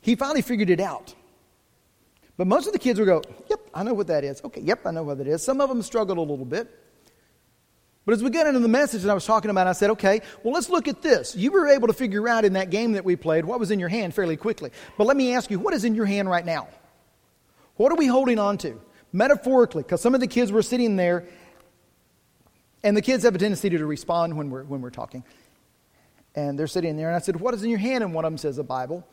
he 0.00 0.14
finally 0.14 0.42
figured 0.42 0.70
it 0.70 0.80
out. 0.80 1.14
But 2.36 2.46
most 2.46 2.66
of 2.66 2.72
the 2.72 2.78
kids 2.78 2.98
would 2.98 3.06
go, 3.06 3.22
Yep, 3.48 3.60
I 3.74 3.82
know 3.82 3.94
what 3.94 4.06
that 4.08 4.24
is. 4.24 4.42
Okay, 4.44 4.60
yep, 4.60 4.86
I 4.86 4.90
know 4.90 5.02
what 5.02 5.18
that 5.18 5.26
is. 5.26 5.42
Some 5.42 5.60
of 5.60 5.68
them 5.68 5.82
struggled 5.82 6.18
a 6.18 6.20
little 6.20 6.44
bit. 6.44 6.68
But 8.04 8.12
as 8.12 8.22
we 8.22 8.30
got 8.30 8.46
into 8.46 8.60
the 8.60 8.68
message 8.68 9.02
that 9.02 9.10
I 9.10 9.14
was 9.14 9.26
talking 9.26 9.50
about, 9.50 9.66
I 9.66 9.72
said, 9.72 9.90
okay, 9.90 10.22
well, 10.44 10.54
let's 10.54 10.70
look 10.70 10.86
at 10.86 11.02
this. 11.02 11.34
You 11.34 11.50
were 11.50 11.66
able 11.66 11.88
to 11.88 11.92
figure 11.92 12.28
out 12.28 12.44
in 12.44 12.52
that 12.52 12.70
game 12.70 12.92
that 12.92 13.04
we 13.04 13.16
played 13.16 13.44
what 13.44 13.58
was 13.58 13.72
in 13.72 13.80
your 13.80 13.88
hand 13.88 14.14
fairly 14.14 14.36
quickly. 14.36 14.70
But 14.96 15.08
let 15.08 15.16
me 15.16 15.34
ask 15.34 15.50
you, 15.50 15.58
what 15.58 15.74
is 15.74 15.84
in 15.84 15.96
your 15.96 16.06
hand 16.06 16.30
right 16.30 16.46
now? 16.46 16.68
What 17.74 17.90
are 17.90 17.96
we 17.96 18.06
holding 18.06 18.38
on 18.38 18.58
to? 18.58 18.80
Metaphorically, 19.12 19.82
because 19.82 20.00
some 20.00 20.14
of 20.14 20.20
the 20.20 20.28
kids 20.28 20.52
were 20.52 20.62
sitting 20.62 20.94
there, 20.94 21.26
and 22.86 22.96
the 22.96 23.02
kids 23.02 23.24
have 23.24 23.34
a 23.34 23.38
tendency 23.38 23.68
to 23.68 23.84
respond 23.84 24.36
when 24.36 24.48
we're, 24.48 24.62
when 24.62 24.80
we're 24.80 24.90
talking. 24.90 25.24
And 26.36 26.56
they're 26.56 26.68
sitting 26.68 26.96
there, 26.96 27.08
and 27.08 27.16
I 27.16 27.18
said, 27.18 27.40
What 27.40 27.52
is 27.52 27.64
in 27.64 27.70
your 27.70 27.80
hand? 27.80 28.04
And 28.04 28.14
one 28.14 28.24
of 28.24 28.30
them 28.30 28.38
says, 28.38 28.58
A 28.58 28.62
Bible. 28.62 29.04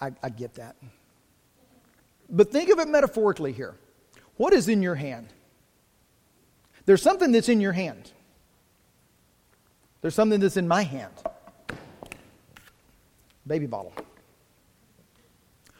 I, 0.00 0.12
I 0.22 0.28
get 0.28 0.54
that. 0.54 0.76
But 2.30 2.52
think 2.52 2.70
of 2.70 2.78
it 2.78 2.86
metaphorically 2.86 3.50
here. 3.50 3.74
What 4.36 4.52
is 4.52 4.68
in 4.68 4.82
your 4.82 4.94
hand? 4.94 5.26
There's 6.86 7.02
something 7.02 7.32
that's 7.32 7.48
in 7.48 7.60
your 7.60 7.72
hand. 7.72 8.12
There's 10.00 10.14
something 10.14 10.38
that's 10.38 10.56
in 10.56 10.68
my 10.68 10.82
hand. 10.82 11.12
Baby 13.44 13.66
bottle. 13.66 13.94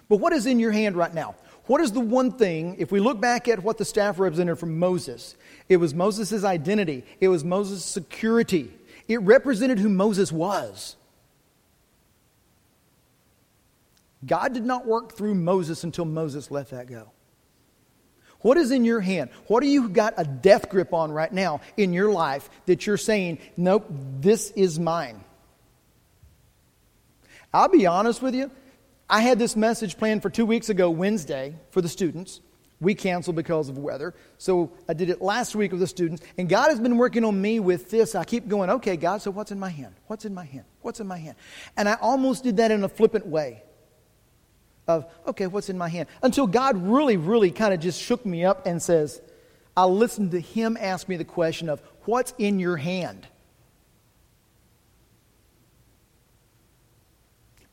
But 0.09 0.17
what 0.17 0.33
is 0.33 0.47
in 0.47 0.59
your 0.59 0.73
hand 0.73 0.97
right 0.97 1.15
now? 1.15 1.37
What 1.67 1.81
is 1.81 1.93
the 1.93 2.01
one 2.01 2.33
thing, 2.33 2.77
if 2.79 2.93
we 2.93 3.01
look 3.01 3.21
back 3.21 3.49
at 3.49 3.63
what 3.63 3.79
the 3.79 3.85
staff 3.85 4.19
represented 4.19 4.59
from 4.59 4.79
Moses, 4.79 5.35
it 5.69 5.79
was 5.79 5.95
Moses' 5.95 6.45
identity, 6.45 7.05
it 7.21 7.29
was 7.29 7.43
Moses' 7.43 7.85
security, 7.85 8.71
it 9.09 9.21
represented 9.23 9.79
who 9.79 9.89
Moses 9.89 10.31
was. 10.31 10.97
God 14.27 14.53
did 14.55 14.65
not 14.65 14.87
work 14.87 15.17
through 15.17 15.35
Moses 15.35 15.85
until 15.85 16.05
Moses 16.05 16.51
let 16.51 16.71
that 16.71 16.87
go. 16.87 17.11
What 18.41 18.59
is 18.59 18.71
in 18.71 18.85
your 18.85 19.01
hand? 19.01 19.31
What 19.47 19.63
do 19.63 19.67
you 19.67 19.89
got 19.89 20.15
a 20.19 20.25
death 20.25 20.69
grip 20.69 20.93
on 20.93 21.11
right 21.13 21.33
now 21.33 21.63
in 21.79 21.95
your 21.95 22.13
life 22.13 22.51
that 22.67 22.87
you're 22.87 22.99
saying, 22.99 23.39
nope, 23.57 23.87
this 24.21 24.51
is 24.51 24.79
mine? 24.79 25.25
I'll 27.55 27.69
be 27.69 27.87
honest 27.87 28.21
with 28.21 28.35
you. 28.35 28.51
I 29.09 29.21
had 29.21 29.39
this 29.39 29.55
message 29.55 29.97
planned 29.97 30.23
for 30.23 30.31
two 30.31 30.47
weeks 30.47 30.69
ago, 30.69 30.91
Wednesday, 30.91 31.57
for 31.71 31.81
the 31.81 31.89
students. 31.89 32.41
We 32.81 32.95
canceled 32.95 33.37
because 33.37 33.69
of 33.69 33.79
weather. 33.79 34.15
So 34.39 34.73
I 34.89 34.95
did 34.95 35.09
it 35.09 35.23
last 35.23 35.55
week 35.55 35.71
with 35.71 35.81
the 35.81 35.87
students. 35.87 36.23
And 36.37 36.49
God 36.49 36.69
has 36.69 36.81
been 36.81 36.97
working 36.97 37.25
on 37.25 37.41
me 37.41 37.61
with 37.61 37.91
this. 37.91 38.15
I 38.15 38.25
keep 38.25 38.49
going, 38.49 38.69
okay, 38.71 38.97
God, 38.97 39.23
so 39.23 39.31
what's 39.31 39.53
in 39.53 39.59
my 39.59 39.71
hand? 39.71 39.95
What's 40.07 40.25
in 40.25 40.35
my 40.35 40.45
hand? 40.45 40.65
What's 40.83 41.01
in 41.01 41.07
my 41.07 41.19
hand? 41.19 41.37
And 41.77 41.89
I 41.89 41.95
almost 41.95 42.45
did 42.45 42.57
that 42.59 42.71
in 42.71 42.83
a 42.83 42.89
flippant 42.89 43.27
way 43.27 43.63
of, 44.87 45.07
okay, 45.27 45.47
what's 45.47 45.71
in 45.71 45.79
my 45.79 45.89
hand? 45.89 46.09
Until 46.23 46.47
God 46.47 46.77
really, 46.77 47.17
really 47.17 47.51
kind 47.51 47.73
of 47.73 47.81
just 47.81 48.03
shook 48.03 48.27
me 48.27 48.45
up 48.45 48.67
and 48.67 48.83
says, 48.83 49.21
I 49.77 49.85
listened 49.85 50.33
to 50.33 50.41
Him 50.41 50.77
ask 50.79 51.09
me 51.09 51.17
the 51.17 51.25
question 51.25 51.69
of, 51.69 51.81
what's 52.05 52.35
in 52.39 52.59
your 52.59 52.77
hand? 52.77 53.27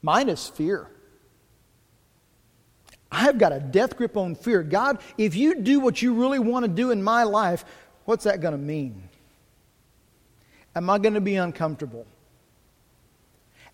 Mine 0.01 0.29
is 0.29 0.47
fear. 0.47 0.87
I've 3.11 3.37
got 3.37 3.51
a 3.51 3.59
death 3.59 3.97
grip 3.97 4.15
on 4.15 4.35
fear. 4.35 4.63
God, 4.63 4.99
if 5.17 5.35
you 5.35 5.55
do 5.55 5.79
what 5.79 6.01
you 6.01 6.13
really 6.13 6.39
want 6.39 6.63
to 6.63 6.71
do 6.71 6.91
in 6.91 7.03
my 7.03 7.23
life, 7.23 7.65
what's 8.05 8.23
that 8.23 8.39
going 8.39 8.53
to 8.53 8.57
mean? 8.57 9.09
Am 10.75 10.89
I 10.89 10.97
going 10.97 11.15
to 11.15 11.21
be 11.21 11.35
uncomfortable? 11.35 12.07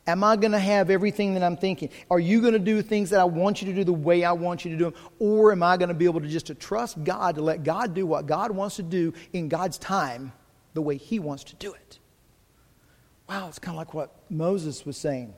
Am 0.07 0.23
I 0.23 0.37
going 0.37 0.53
to 0.53 0.59
have 0.59 0.89
everything 0.89 1.33
that 1.33 1.43
I'm 1.43 1.57
thinking? 1.57 1.89
Are 2.09 2.19
you 2.19 2.39
going 2.39 2.53
to 2.53 2.59
do 2.59 2.81
things 2.81 3.09
that 3.09 3.19
I 3.19 3.25
want 3.25 3.61
you 3.61 3.67
to 3.67 3.73
do 3.73 3.83
the 3.83 3.93
way 3.93 4.23
I 4.23 4.31
want 4.31 4.63
you 4.63 4.71
to 4.71 4.77
do 4.77 4.85
them? 4.85 4.93
Or 5.19 5.51
am 5.51 5.61
I 5.61 5.75
going 5.77 5.89
to 5.89 5.93
be 5.93 6.05
able 6.05 6.21
to 6.21 6.27
just 6.27 6.47
to 6.47 6.55
trust 6.55 7.03
God, 7.03 7.35
to 7.35 7.41
let 7.41 7.63
God 7.63 7.93
do 7.93 8.07
what 8.07 8.25
God 8.25 8.51
wants 8.51 8.77
to 8.77 8.83
do 8.83 9.13
in 9.33 9.49
God's 9.49 9.77
time 9.77 10.31
the 10.73 10.81
way 10.81 10.95
He 10.95 11.19
wants 11.19 11.43
to 11.45 11.55
do 11.57 11.73
it? 11.73 11.99
Wow, 13.29 13.49
it's 13.49 13.59
kind 13.59 13.75
of 13.75 13.79
like 13.79 13.93
what 13.93 14.15
Moses 14.29 14.85
was 14.85 14.95
saying. 14.95 15.33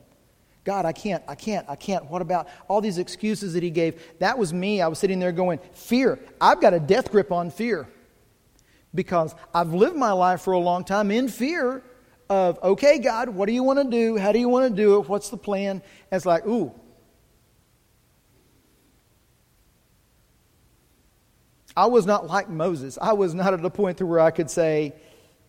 God, 0.64 0.86
I 0.86 0.92
can't, 0.92 1.24
I 1.28 1.36
can't, 1.36 1.68
I 1.70 1.76
can't. 1.76 2.06
What 2.06 2.22
about 2.22 2.48
all 2.68 2.82
these 2.82 2.98
excuses 2.98 3.54
that 3.54 3.64
he 3.64 3.70
gave? 3.70 4.02
That 4.20 4.38
was 4.38 4.54
me. 4.54 4.82
I 4.82 4.88
was 4.88 5.00
sitting 5.00 5.20
there 5.20 5.32
going, 5.32 5.60
Fear. 5.74 6.20
I've 6.40 6.62
got 6.62 6.74
a 6.74 6.80
death 6.80 7.12
grip 7.12 7.32
on 7.32 7.50
fear 7.50 7.88
because 8.94 9.36
I've 9.54 9.74
lived 9.74 9.96
my 9.96 10.12
life 10.12 10.42
for 10.42 10.54
a 10.54 10.60
long 10.60 10.84
time 10.84 11.12
in 11.12 11.28
fear 11.28 11.84
of, 12.30 12.62
okay, 12.62 13.00
God, 13.00 13.30
what 13.30 13.48
do 13.48 13.54
you 13.54 13.64
want 13.64 13.80
to 13.80 13.86
do? 13.86 14.18
How 14.18 14.32
do 14.32 14.40
you 14.40 14.50
want 14.50 14.70
to 14.70 14.76
do 14.76 15.00
it? 15.00 15.10
What's 15.10 15.30
the 15.30 15.38
plan? 15.38 15.82
And 16.12 16.18
it's 16.18 16.26
like, 16.26 16.46
ooh. 16.46 16.74
I 21.76 21.86
was 21.86 22.06
not 22.06 22.28
like 22.28 22.50
Moses. 22.50 22.98
I 23.02 23.14
was 23.14 23.34
not 23.34 23.54
at 23.54 23.62
the 23.62 23.70
point 23.70 24.00
to 24.00 24.06
where 24.06 24.20
I 24.20 24.32
could 24.32 24.50
say, 24.50 24.94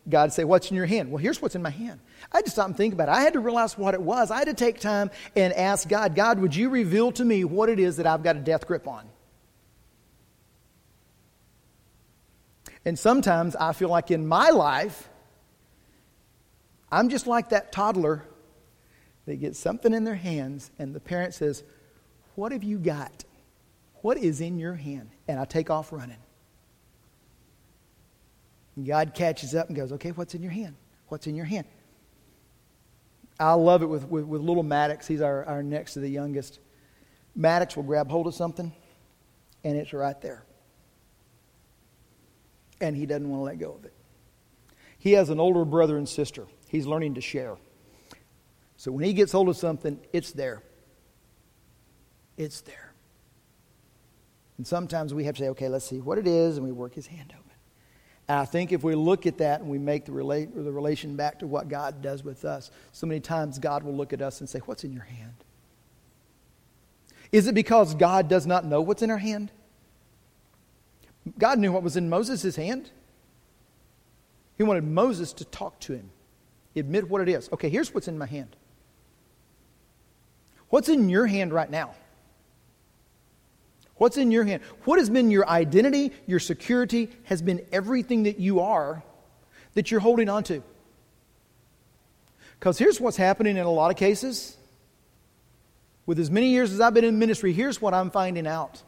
God 0.09 0.33
say, 0.33 0.45
What's 0.45 0.71
in 0.71 0.77
your 0.77 0.87
hand? 0.87 1.11
Well, 1.11 1.23
here's 1.23 1.43
what's 1.43 1.55
in 1.55 1.63
my 1.63 1.71
hand. 1.71 2.01
I 2.33 2.39
had 2.39 2.45
to 2.47 2.51
stop 2.51 2.67
and 2.67 2.77
think 2.77 2.95
about 2.95 3.09
it. 3.09 3.13
I 3.13 3.21
had 3.21 3.35
to 3.35 3.41
realize 3.41 3.77
what 3.77 3.95
it 3.95 4.03
was. 4.03 4.31
I 4.31 4.39
had 4.39 4.49
to 4.49 4.55
take 4.55 4.81
time 4.81 5.11
and 5.37 5.53
ask 5.53 5.89
God, 5.89 6.15
God, 6.15 6.39
would 6.39 6.55
you 6.55 6.71
reveal 6.71 7.13
to 7.13 7.25
me 7.25 7.45
what 7.45 7.69
it 7.69 7.79
is 7.79 7.97
that 7.97 8.07
I've 8.07 8.23
got 8.23 8.37
a 8.37 8.41
death 8.41 8.67
grip 8.67 8.89
on? 8.89 9.09
And 12.85 12.99
sometimes 12.99 13.57
I 13.57 13.73
feel 13.73 13.91
like 13.91 14.11
in 14.11 14.27
my 14.27 14.51
life, 14.51 15.09
I'm 16.91 17.09
just 17.09 17.27
like 17.27 17.51
that 17.51 17.73
toddler 17.73 18.25
They 19.27 19.37
get 19.37 19.55
something 19.55 19.93
in 19.93 20.05
their 20.05 20.15
hands, 20.15 20.71
and 20.79 20.95
the 20.95 21.01
parent 21.01 21.35
says, 21.35 21.63
What 22.35 22.53
have 22.53 22.65
you 22.65 22.79
got? 22.79 23.25
What 24.03 24.17
is 24.17 24.41
in 24.41 24.59
your 24.59 24.75
hand? 24.75 25.11
And 25.29 25.39
I 25.39 25.45
take 25.45 25.71
off 25.71 25.93
running. 25.93 26.17
God 28.83 29.15
catches 29.15 29.55
up 29.55 29.69
and 29.69 29.77
goes, 29.77 29.93
Okay, 29.93 30.11
what's 30.11 30.35
in 30.35 30.43
your 30.43 30.53
hand? 30.53 30.77
What's 31.09 31.27
in 31.27 31.35
your 31.35 31.45
hand? 31.45 31.67
I 33.39 33.55
love 33.55 33.83
it 33.83 33.87
with, 33.87 34.07
with, 34.09 34.25
with 34.25 34.43
little 34.43 34.63
Maddox. 34.63 35.07
He's 35.07 35.23
our, 35.23 35.45
our 35.47 35.63
next 35.63 35.95
to 35.95 36.01
the 36.01 36.09
youngest. 36.09 36.61
Maddox 37.35 37.75
will 37.75 37.85
grab 37.85 38.11
hold 38.11 38.27
of 38.27 38.35
something, 38.35 38.73
and 39.65 39.77
it's 39.77 39.93
right 39.93 40.21
there. 40.21 40.45
And 42.81 42.95
he 42.97 43.07
doesn't 43.07 43.29
want 43.29 43.41
to 43.41 43.45
let 43.45 43.59
go 43.59 43.73
of 43.73 43.85
it. 43.85 43.95
He 44.99 45.13
has 45.13 45.31
an 45.31 45.41
older 45.41 45.65
brother 45.65 45.97
and 45.97 46.09
sister. 46.09 46.47
He's 46.69 46.87
learning 46.87 47.15
to 47.15 47.23
share. 47.23 47.57
So 48.77 48.93
when 48.93 49.05
he 49.05 49.15
gets 49.15 49.33
hold 49.33 49.49
of 49.49 49.57
something, 49.57 49.99
it's 50.13 50.33
there. 50.33 50.63
It's 52.37 52.61
there. 52.61 52.93
And 54.59 54.67
sometimes 54.67 55.15
we 55.15 55.25
have 55.25 55.37
to 55.37 55.43
say, 55.43 55.49
okay, 55.51 55.69
let's 55.69 55.87
see 55.87 56.01
what 56.01 56.19
it 56.19 56.27
is, 56.27 56.59
and 56.59 56.67
we 56.67 56.73
work 56.73 56.95
his 56.95 57.07
hand 57.07 57.33
open. 57.39 57.50
And 58.31 58.39
I 58.39 58.45
think 58.45 58.71
if 58.71 58.85
we 58.85 58.95
look 58.95 59.27
at 59.27 59.39
that 59.39 59.61
and 59.61 59.69
we 59.69 59.77
make 59.77 60.05
the, 60.05 60.13
relate, 60.13 60.55
the 60.55 60.71
relation 60.71 61.17
back 61.17 61.41
to 61.41 61.49
what 61.49 61.69
God 61.69 62.01
does 62.01 62.23
with 62.23 62.45
us, 62.45 62.71
so 62.93 63.05
many 63.05 63.19
times 63.19 63.59
God 63.59 63.83
will 63.83 63.93
look 63.93 64.13
at 64.13 64.23
us 64.23 64.39
and 64.39 64.49
say, 64.49 64.61
What's 64.61 64.85
in 64.85 64.93
your 64.93 65.03
hand? 65.03 65.35
Is 67.33 67.49
it 67.49 67.57
because 67.57 67.93
God 67.97 68.29
does 68.29 68.47
not 68.47 68.65
know 68.65 68.83
what's 68.83 69.03
in 69.03 69.11
our 69.11 69.19
hand? 69.19 69.51
God 71.41 71.59
knew 71.59 71.73
what 71.73 71.83
was 71.83 71.97
in 71.97 72.09
Moses' 72.09 72.55
hand. 72.55 72.93
He 74.57 74.63
wanted 74.63 74.85
Moses 74.85 75.33
to 75.33 75.45
talk 75.45 75.81
to 75.81 75.95
him, 75.95 76.11
admit 76.77 77.11
what 77.11 77.23
it 77.23 77.29
is. 77.29 77.49
Okay, 77.53 77.69
here's 77.69 77.93
what's 77.93 78.07
in 78.07 78.17
my 78.17 78.27
hand. 78.27 78.55
What's 80.69 80.89
in 80.89 81.09
your 81.09 81.27
hand 81.27 81.53
right 81.53 81.69
now? 81.69 81.97
What's 84.01 84.17
in 84.17 84.31
your 84.31 84.45
hand? 84.45 84.63
What 84.85 84.99
has 84.99 85.11
been 85.11 85.31
your 85.31 85.47
identity, 85.47 86.13
your 86.27 86.41
security, 86.41 87.11
has 87.25 87.43
been 87.43 87.61
everything 87.71 88.23
that 88.23 88.41
you 88.41 88.61
are 88.61 89.03
that 89.75 89.91
you're 89.91 90.01
holding 90.01 90.31
on 90.31 90.43
to. 90.45 90.63
Because 92.59 92.79
here's 92.79 92.99
what's 92.99 93.19
happening 93.19 93.59
in 93.59 93.67
a 93.67 93.71
lot 93.71 93.91
of 93.91 93.99
cases. 93.99 94.57
With 96.07 96.19
as 96.19 96.31
many 96.31 96.49
years 96.49 96.73
as 96.73 96.81
I've 96.81 96.95
been 96.95 97.05
in 97.05 97.19
ministry, 97.19 97.53
here's 97.53 97.83
what 97.83 97.93
I'm 97.93 98.11
finding 98.11 98.47
out. 98.47 98.83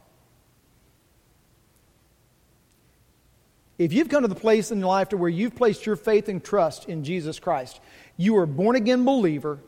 If 3.77 3.93
you've 3.93 4.09
come 4.09 4.23
to 4.23 4.29
the 4.29 4.35
place 4.35 4.71
in 4.71 4.79
your 4.79 4.89
life 4.89 5.11
to 5.11 5.19
where 5.19 5.29
you've 5.29 5.55
placed 5.55 5.85
your 5.85 5.97
faith 5.97 6.31
and 6.31 6.43
trust 6.43 6.87
in 6.89 7.05
Jesus 7.05 7.39
Christ, 7.39 7.83
you 8.17 8.35
are 8.39 8.45
a 8.45 8.47
born 8.47 8.77
again 8.77 9.05
believer, 9.05 9.59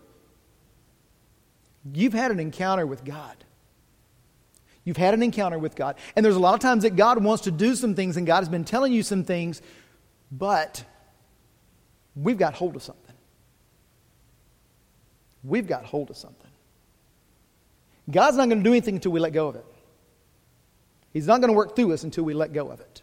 you've 1.92 2.14
had 2.14 2.30
an 2.30 2.40
encounter 2.40 2.86
with 2.86 3.04
God. 3.04 3.36
You've 4.84 4.96
had 4.98 5.14
an 5.14 5.22
encounter 5.22 5.58
with 5.58 5.76
God. 5.76 5.96
And 6.14 6.24
there's 6.24 6.36
a 6.36 6.40
lot 6.40 6.54
of 6.54 6.60
times 6.60 6.82
that 6.82 6.94
God 6.94 7.22
wants 7.22 7.44
to 7.44 7.50
do 7.50 7.74
some 7.74 7.94
things, 7.94 8.16
and 8.16 8.26
God 8.26 8.40
has 8.40 8.48
been 8.48 8.64
telling 8.64 8.92
you 8.92 9.02
some 9.02 9.24
things, 9.24 9.62
but 10.30 10.84
we've 12.14 12.38
got 12.38 12.54
hold 12.54 12.76
of 12.76 12.82
something. 12.82 13.14
We've 15.42 15.66
got 15.66 15.84
hold 15.84 16.10
of 16.10 16.16
something. 16.16 16.50
God's 18.10 18.36
not 18.36 18.48
going 18.48 18.58
to 18.58 18.64
do 18.64 18.72
anything 18.72 18.96
until 18.96 19.12
we 19.12 19.20
let 19.20 19.32
go 19.32 19.48
of 19.48 19.56
it. 19.56 19.64
He's 21.12 21.26
not 21.26 21.40
going 21.40 21.48
to 21.48 21.56
work 21.56 21.76
through 21.76 21.92
us 21.92 22.02
until 22.04 22.24
we 22.24 22.34
let 22.34 22.52
go 22.52 22.68
of 22.68 22.80
it. 22.80 23.02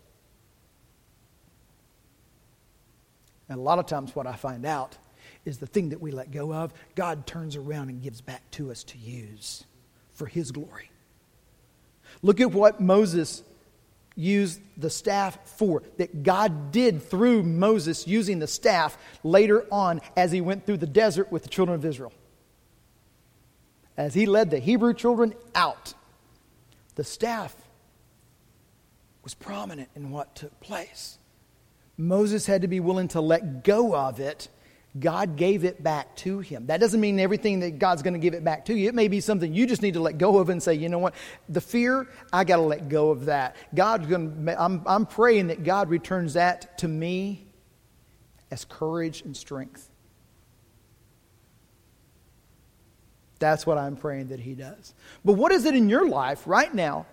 And 3.50 3.58
a 3.58 3.62
lot 3.62 3.80
of 3.80 3.86
times, 3.86 4.16
what 4.16 4.28
I 4.28 4.36
find 4.36 4.66
out 4.66 4.98
is 5.46 5.58
the 5.58 5.66
thing 5.66 5.90
that 5.90 6.00
we 6.00 6.12
let 6.12 6.32
go 6.32 6.54
of, 6.54 6.74
God 6.94 7.26
turns 7.26 7.56
around 7.56 7.90
and 7.90 8.02
gives 8.02 8.22
back 8.22 8.50
to 8.52 8.70
us 8.70 8.84
to 8.86 8.98
use 8.98 9.64
for 10.14 10.28
His 10.28 10.52
glory. 10.52 10.91
Look 12.22 12.40
at 12.40 12.52
what 12.52 12.80
Moses 12.80 13.44
used 14.16 14.60
the 14.78 14.90
staff 14.90 15.38
for, 15.58 15.84
that 15.98 16.24
God 16.24 16.72
did 16.72 17.02
through 17.02 17.44
Moses 17.44 18.08
using 18.08 18.40
the 18.40 18.48
staff 18.48 18.98
later 19.24 19.66
on 19.72 20.02
as 20.18 20.32
he 20.32 20.42
went 20.42 20.66
through 20.66 20.78
the 20.78 20.88
desert 20.88 21.32
with 21.32 21.44
the 21.44 21.50
children 21.50 21.76
of 21.76 21.86
Israel. 21.86 22.14
As 23.98 24.14
he 24.14 24.26
led 24.26 24.50
the 24.50 24.60
Hebrew 24.60 24.94
children 24.94 25.34
out, 25.56 25.94
the 26.96 27.04
staff 27.04 27.56
was 29.24 29.34
prominent 29.34 29.90
in 29.96 30.12
what 30.12 30.36
took 30.36 30.60
place. 30.60 31.18
Moses 31.98 32.46
had 32.46 32.64
to 32.64 32.68
be 32.68 32.80
willing 32.80 33.08
to 33.10 33.22
let 33.22 33.64
go 33.64 33.96
of 33.96 34.20
it. 34.20 34.48
God 35.00 35.38
gave 35.38 35.64
it 35.64 35.82
back 35.82 36.16
to 36.18 36.40
him. 36.40 36.68
That 36.68 36.82
doesn't 36.82 37.00
mean 37.00 37.18
everything 37.20 37.62
that 37.62 37.80
God's 37.80 38.02
going 38.02 38.14
to 38.14 38.20
give 38.20 38.34
it 38.34 38.44
back 38.44 38.66
to 38.66 38.74
you. 38.74 38.90
It 38.90 38.96
may 38.96 39.08
be 39.08 39.22
something 39.22 39.54
you 39.54 39.66
just 39.66 39.82
need 39.82 39.94
to 39.94 40.02
let 40.02 40.18
go 40.18 40.40
of 40.40 40.50
and 40.50 40.62
say, 40.62 40.74
you 40.74 40.90
know 40.90 41.00
what? 41.00 41.14
The 41.48 41.62
fear, 41.62 42.10
I 42.34 42.44
got 42.44 42.58
to 42.58 42.64
let 42.64 42.90
go 42.90 43.12
of 43.12 43.26
that. 43.26 43.56
God's 43.74 44.08
going 44.08 44.46
to, 44.46 44.62
I'm, 44.62 44.82
I'm 44.86 45.06
praying 45.06 45.48
that 45.48 45.64
God 45.64 45.90
returns 45.90 46.34
that 46.34 46.78
to 46.80 46.90
me 46.90 47.48
as 48.52 48.66
courage 48.66 49.22
and 49.22 49.36
strength. 49.36 49.90
That's 53.40 53.66
what 53.66 53.78
I'm 53.78 53.96
praying 53.96 54.28
that 54.28 54.42
He 54.42 54.56
does. 54.56 54.94
But 55.24 55.34
what 55.34 55.54
is 55.54 55.64
it 55.64 55.74
in 55.74 55.88
your 55.88 56.08
life 56.08 56.44
right 56.46 56.74
now 56.74 57.06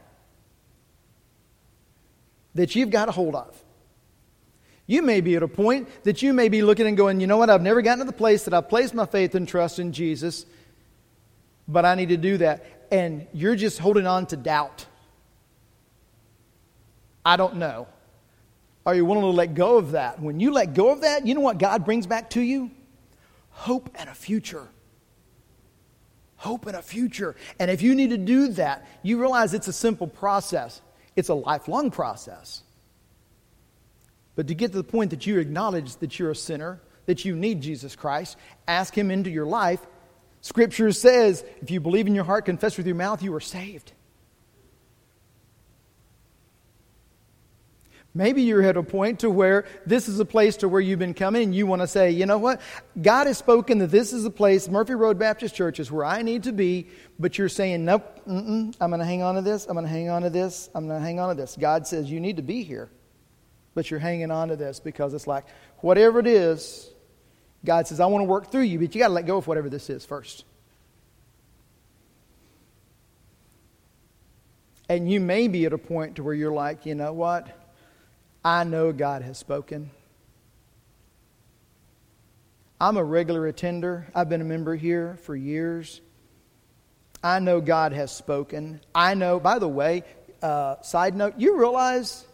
that 2.57 2.75
you've 2.75 2.91
got 2.91 3.09
a 3.09 3.13
hold 3.13 3.37
of? 3.37 3.65
You 4.89 5.03
may 5.03 5.21
be 5.21 5.37
at 5.37 5.43
a 5.43 5.49
point 5.49 5.87
that 6.05 6.23
you 6.23 6.33
may 6.33 6.49
be 6.49 6.63
looking 6.63 6.87
and 6.87 6.97
going, 6.97 7.21
you 7.21 7.27
know 7.27 7.37
what, 7.37 7.51
I've 7.51 7.61
never 7.61 7.83
gotten 7.83 7.99
to 7.99 8.05
the 8.07 8.13
place 8.13 8.45
that 8.45 8.55
I've 8.55 8.71
placed 8.71 8.95
my 8.95 9.05
faith 9.05 9.35
and 9.35 9.47
trust 9.47 9.79
in 9.79 9.93
Jesus, 9.93 10.47
but 11.69 11.85
I 11.85 11.95
need 11.95 12.09
to 12.09 12.17
do 12.17 12.39
that. 12.39 12.65
And 12.91 13.27
you're 13.35 13.55
just 13.55 13.79
holding 13.79 14.07
on 14.07 14.25
to 14.29 14.37
doubt. 14.37 14.87
I 17.23 17.37
don't 17.37 17.57
know. 17.57 17.87
Are 18.87 18.95
you 18.95 19.05
willing 19.05 19.25
to 19.25 19.29
let 19.29 19.55
go 19.55 19.77
of 19.77 19.91
that? 19.91 20.21
When 20.21 20.41
you 20.41 20.53
let 20.53 20.73
go 20.73 20.89
of 20.89 21.03
that, 21.03 21.27
you 21.27 21.35
know 21.35 21.43
what 21.43 21.59
God 21.59 21.85
brings 21.85 22.07
back 22.07 22.31
to 22.31 22.41
you? 22.41 22.71
Hope 23.51 23.91
and 23.95 24.09
a 24.09 24.15
future. 24.15 24.69
Hope 26.37 26.65
and 26.65 26.77
a 26.77 26.81
future. 26.81 27.37
And 27.59 27.71
if 27.71 27.83
you 27.83 27.95
need 27.95 28.09
to 28.09 28.17
do 28.17 28.49
that, 28.53 28.89
you 29.03 29.21
realize 29.21 29.53
it's 29.53 29.69
a 29.69 29.73
simple 29.75 30.07
process, 30.07 30.81
it's 31.15 31.29
a 31.29 31.35
lifelong 31.35 31.91
process. 31.91 32.63
But 34.39 34.47
to 34.47 34.55
get 34.55 34.71
to 34.71 34.79
the 34.79 34.85
point 34.85 35.11
that 35.11 35.27
you 35.27 35.41
acknowledge 35.41 35.97
that 35.97 36.17
you're 36.17 36.31
a 36.31 36.37
sinner, 36.37 36.81
that 37.07 37.25
you 37.25 37.35
need 37.35 37.61
Jesus 37.61 37.97
Christ, 37.97 38.37
ask 38.69 38.97
Him 38.97 39.11
into 39.11 39.31
your 39.31 39.47
life. 39.47 39.85
Scripture 40.43 40.93
says, 40.93 41.45
if 41.61 41.73
you 41.73 41.81
believe 41.81 42.07
in 42.07 42.15
your 42.15 42.23
heart, 42.23 42.45
confess 42.45 42.77
with 42.77 42.87
your 42.87 42.95
mouth, 42.95 43.21
you 43.21 43.35
are 43.35 43.41
saved. 43.41 43.91
Maybe 48.15 48.43
you're 48.43 48.63
at 48.63 48.77
a 48.77 48.83
point 48.85 49.19
to 49.21 49.29
where 49.29 49.65
this 49.85 50.07
is 50.07 50.21
a 50.21 50.25
place 50.25 50.59
to 50.59 50.69
where 50.69 50.81
you've 50.81 51.01
been 51.01 51.15
coming 51.15 51.43
and 51.43 51.53
you 51.53 51.67
want 51.67 51.83
to 51.83 51.89
say, 51.89 52.13
you 52.13 52.25
know 52.25 52.39
what? 52.39 52.61
God 53.03 53.27
has 53.27 53.39
spoken 53.39 53.79
that 53.79 53.91
this 53.91 54.13
is 54.13 54.25
a 54.25 54.31
place, 54.31 54.69
Murphy 54.69 54.95
Road 54.95 55.19
Baptist 55.19 55.57
Church 55.57 55.81
is 55.81 55.91
where 55.91 56.05
I 56.05 56.23
need 56.23 56.45
to 56.45 56.53
be, 56.53 56.87
but 57.19 57.39
you're 57.39 57.49
saying, 57.49 57.85
nope, 57.85 58.05
I'm 58.25 58.71
going 58.79 59.01
to 59.01 59.05
hang 59.05 59.23
on 59.23 59.35
to 59.35 59.43
this, 59.43 59.67
I'm 59.67 59.75
going 59.75 59.85
to 59.85 59.91
hang 59.91 60.11
on 60.11 60.23
to 60.23 60.31
this, 60.31 60.71
I'm 60.77 60.87
going 60.87 61.01
to 61.01 61.05
hang 61.05 61.19
on 61.19 61.31
to 61.31 61.35
this. 61.35 61.57
God 61.59 61.89
says 61.89 62.09
you 62.09 62.21
need 62.21 62.37
to 62.37 62.43
be 62.43 62.63
here 62.63 62.89
but 63.79 63.93
you're 63.93 64.01
hanging 64.01 64.33
on 64.33 64.49
to 64.49 64.57
this 64.57 64.81
because 64.81 65.15
it's 65.15 65.29
like, 65.29 65.45
whatever 65.77 66.19
it 66.19 66.27
is, 66.27 66.91
God 67.65 67.87
says, 67.87 68.01
I 68.01 68.07
want 68.07 68.23
to 68.23 68.29
work 68.29 68.51
through 68.51 68.63
you, 68.63 68.77
but 68.81 68.93
you 68.93 68.99
got 68.99 69.07
to 69.07 69.15
let 69.15 69.25
go 69.25 69.37
of 69.37 69.47
whatever 69.47 69.69
this 69.69 69.89
is 69.89 70.05
first. 70.05 70.45
And 74.89 75.09
you 75.09 75.21
may 75.21 75.47
be 75.47 75.65
at 75.65 75.73
a 75.73 75.79
point 75.79 76.17
to 76.17 76.25
where 76.25 76.35
you're 76.35 76.51
like, 76.51 76.87
you 76.87 76.97
know 76.97 77.13
what? 77.13 77.47
I 78.45 78.65
know 78.65 78.91
God 78.91 79.23
has 79.23 79.39
spoken. 79.39 79.91
I'm 82.81 82.97
a 82.97 83.05
regular 83.05 83.47
attender. 83.47 84.09
I've 84.13 84.29
been 84.29 84.41
a 84.41 84.45
member 84.45 84.75
here 84.75 85.21
for 85.23 85.37
years. 85.37 86.01
I 87.23 87.39
know 87.39 87.61
God 87.61 87.93
has 87.93 88.11
spoken. 88.11 88.81
I 88.93 89.15
know, 89.15 89.39
by 89.39 89.61
the 89.61 89.69
way, 89.69 90.03
uh, 90.43 90.83
side 90.83 91.15
note, 91.15 91.35
you 91.39 91.61
realize 91.61 92.25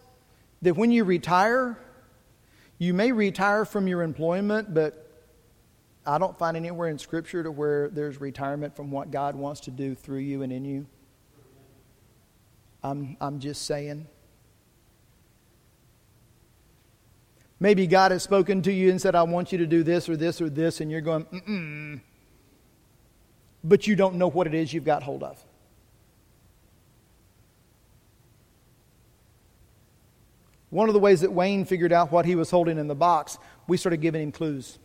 that 0.61 0.75
when 0.75 0.91
you 0.91 1.03
retire, 1.03 1.77
you 2.77 2.93
may 2.93 3.11
retire 3.11 3.65
from 3.65 3.87
your 3.87 4.01
employment, 4.01 4.73
but 4.73 5.05
I 6.05 6.17
don't 6.17 6.37
find 6.37 6.55
anywhere 6.55 6.89
in 6.89 6.99
Scripture 6.99 7.43
to 7.43 7.51
where 7.51 7.89
there's 7.89 8.21
retirement 8.21 8.75
from 8.75 8.91
what 8.91 9.11
God 9.11 9.35
wants 9.35 9.61
to 9.61 9.71
do 9.71 9.95
through 9.95 10.19
you 10.19 10.43
and 10.43 10.51
in 10.51 10.65
you. 10.65 10.85
I'm, 12.83 13.17
I'm 13.19 13.39
just 13.39 13.65
saying. 13.65 14.07
Maybe 17.59 17.87
God 17.87 18.11
has 18.11 18.21
spoken 18.21 18.61
to 18.63 18.71
you 18.71 18.91
and 18.91 19.01
said, 19.01 19.15
I 19.15 19.23
want 19.23 19.51
you 19.51 19.57
to 19.57 19.65
do 19.65 19.81
this 19.81 20.07
or 20.07 20.15
this 20.15 20.41
or 20.41 20.49
this, 20.49 20.81
and 20.81 20.91
you're 20.91 21.01
going, 21.01 21.25
mm 21.25 22.01
But 23.63 23.87
you 23.87 23.95
don't 23.95 24.15
know 24.15 24.27
what 24.27 24.45
it 24.45 24.53
is 24.53 24.73
you've 24.73 24.83
got 24.83 25.01
hold 25.01 25.23
of. 25.23 25.43
One 30.75 30.89
of 30.89 30.93
the 30.93 30.99
ways 30.99 31.21
that 31.21 31.31
Wayne 31.31 31.63
figured 31.63 31.93
out 31.93 32.11
what 32.11 32.25
he 32.25 32.35
was 32.35 32.51
holding 32.51 32.77
in 32.77 32.89
the 32.89 32.95
box, 32.95 33.37
we 33.65 33.77
started 33.77 34.01
giving 34.01 34.21
him 34.21 34.33
clues. 34.33 34.77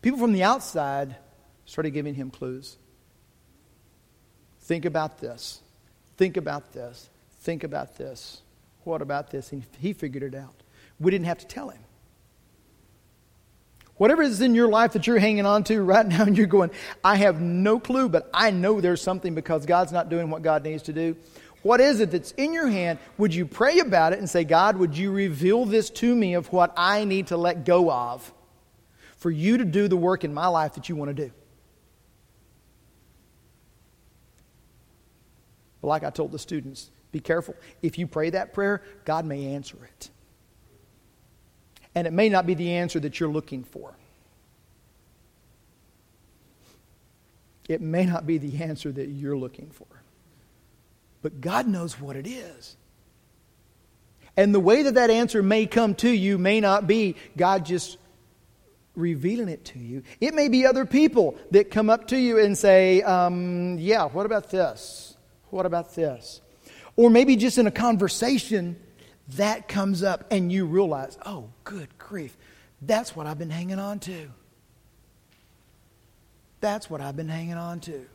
People 0.00 0.18
from 0.18 0.32
the 0.32 0.42
outside 0.42 1.14
started 1.64 1.92
giving 1.92 2.16
him 2.16 2.28
clues. 2.28 2.76
Think 4.62 4.84
about 4.84 5.20
this. 5.20 5.62
Think 6.16 6.36
about 6.36 6.72
this. 6.72 7.08
Think 7.38 7.62
about 7.62 7.96
this. 7.96 8.42
What 8.82 9.00
about 9.00 9.30
this? 9.30 9.52
And 9.52 9.64
he 9.78 9.92
figured 9.92 10.24
it 10.24 10.34
out. 10.34 10.60
We 10.98 11.12
didn't 11.12 11.26
have 11.26 11.38
to 11.38 11.46
tell 11.46 11.68
him. 11.68 11.82
Whatever 13.94 14.22
is 14.22 14.40
in 14.40 14.56
your 14.56 14.66
life 14.66 14.94
that 14.94 15.06
you're 15.06 15.20
hanging 15.20 15.46
on 15.46 15.62
to 15.64 15.82
right 15.82 16.04
now 16.08 16.24
and 16.24 16.36
you're 16.36 16.48
going, 16.48 16.72
I 17.04 17.14
have 17.14 17.40
no 17.40 17.78
clue, 17.78 18.08
but 18.08 18.28
I 18.34 18.50
know 18.50 18.80
there's 18.80 19.00
something 19.00 19.36
because 19.36 19.66
God's 19.66 19.92
not 19.92 20.08
doing 20.08 20.30
what 20.30 20.42
God 20.42 20.64
needs 20.64 20.82
to 20.84 20.92
do. 20.92 21.14
What 21.62 21.80
is 21.80 22.00
it 22.00 22.10
that's 22.10 22.32
in 22.32 22.52
your 22.52 22.68
hand? 22.68 22.98
Would 23.18 23.34
you 23.34 23.46
pray 23.46 23.78
about 23.78 24.12
it 24.12 24.18
and 24.18 24.28
say, 24.28 24.44
God, 24.44 24.76
would 24.76 24.96
you 24.96 25.12
reveal 25.12 25.64
this 25.64 25.90
to 25.90 26.14
me 26.14 26.34
of 26.34 26.52
what 26.52 26.72
I 26.76 27.04
need 27.04 27.28
to 27.28 27.36
let 27.36 27.64
go 27.64 27.90
of 27.90 28.32
for 29.16 29.30
you 29.30 29.58
to 29.58 29.64
do 29.64 29.86
the 29.86 29.96
work 29.96 30.24
in 30.24 30.34
my 30.34 30.48
life 30.48 30.74
that 30.74 30.88
you 30.88 30.96
want 30.96 31.16
to 31.16 31.26
do? 31.26 31.32
But 35.80 35.88
like 35.88 36.04
I 36.04 36.10
told 36.10 36.32
the 36.32 36.38
students, 36.38 36.90
be 37.12 37.20
careful. 37.20 37.54
If 37.82 37.98
you 37.98 38.06
pray 38.06 38.30
that 38.30 38.52
prayer, 38.54 38.82
God 39.04 39.24
may 39.24 39.54
answer 39.54 39.76
it. 39.84 40.10
And 41.94 42.06
it 42.06 42.12
may 42.12 42.28
not 42.28 42.46
be 42.46 42.54
the 42.54 42.72
answer 42.72 42.98
that 43.00 43.20
you're 43.20 43.28
looking 43.28 43.64
for. 43.64 43.94
It 47.68 47.80
may 47.80 48.06
not 48.06 48.26
be 48.26 48.38
the 48.38 48.62
answer 48.62 48.90
that 48.92 49.08
you're 49.08 49.36
looking 49.36 49.70
for. 49.70 49.86
But 51.22 51.40
God 51.40 51.66
knows 51.66 51.98
what 52.00 52.16
it 52.16 52.26
is. 52.26 52.76
And 54.36 54.54
the 54.54 54.60
way 54.60 54.82
that 54.82 54.94
that 54.94 55.10
answer 55.10 55.42
may 55.42 55.66
come 55.66 55.94
to 55.96 56.10
you 56.10 56.38
may 56.38 56.60
not 56.60 56.86
be 56.86 57.16
God 57.36 57.64
just 57.64 57.98
revealing 58.94 59.48
it 59.48 59.64
to 59.66 59.78
you. 59.78 60.02
It 60.20 60.34
may 60.34 60.48
be 60.48 60.66
other 60.66 60.84
people 60.84 61.36
that 61.50 61.70
come 61.70 61.88
up 61.88 62.08
to 62.08 62.18
you 62.18 62.38
and 62.38 62.56
say, 62.56 63.02
um, 63.02 63.78
Yeah, 63.78 64.06
what 64.06 64.26
about 64.26 64.50
this? 64.50 65.16
What 65.50 65.66
about 65.66 65.94
this? 65.94 66.40
Or 66.96 67.10
maybe 67.10 67.36
just 67.36 67.58
in 67.58 67.66
a 67.66 67.70
conversation 67.70 68.76
that 69.36 69.68
comes 69.68 70.02
up 70.02 70.26
and 70.30 70.50
you 70.50 70.66
realize, 70.66 71.18
Oh, 71.24 71.50
good 71.64 71.96
grief, 71.98 72.36
that's 72.80 73.14
what 73.14 73.26
I've 73.26 73.38
been 73.38 73.50
hanging 73.50 73.78
on 73.78 73.98
to. 74.00 74.28
That's 76.60 76.88
what 76.88 77.00
I've 77.00 77.16
been 77.16 77.28
hanging 77.28 77.54
on 77.54 77.80
to. 77.80 78.06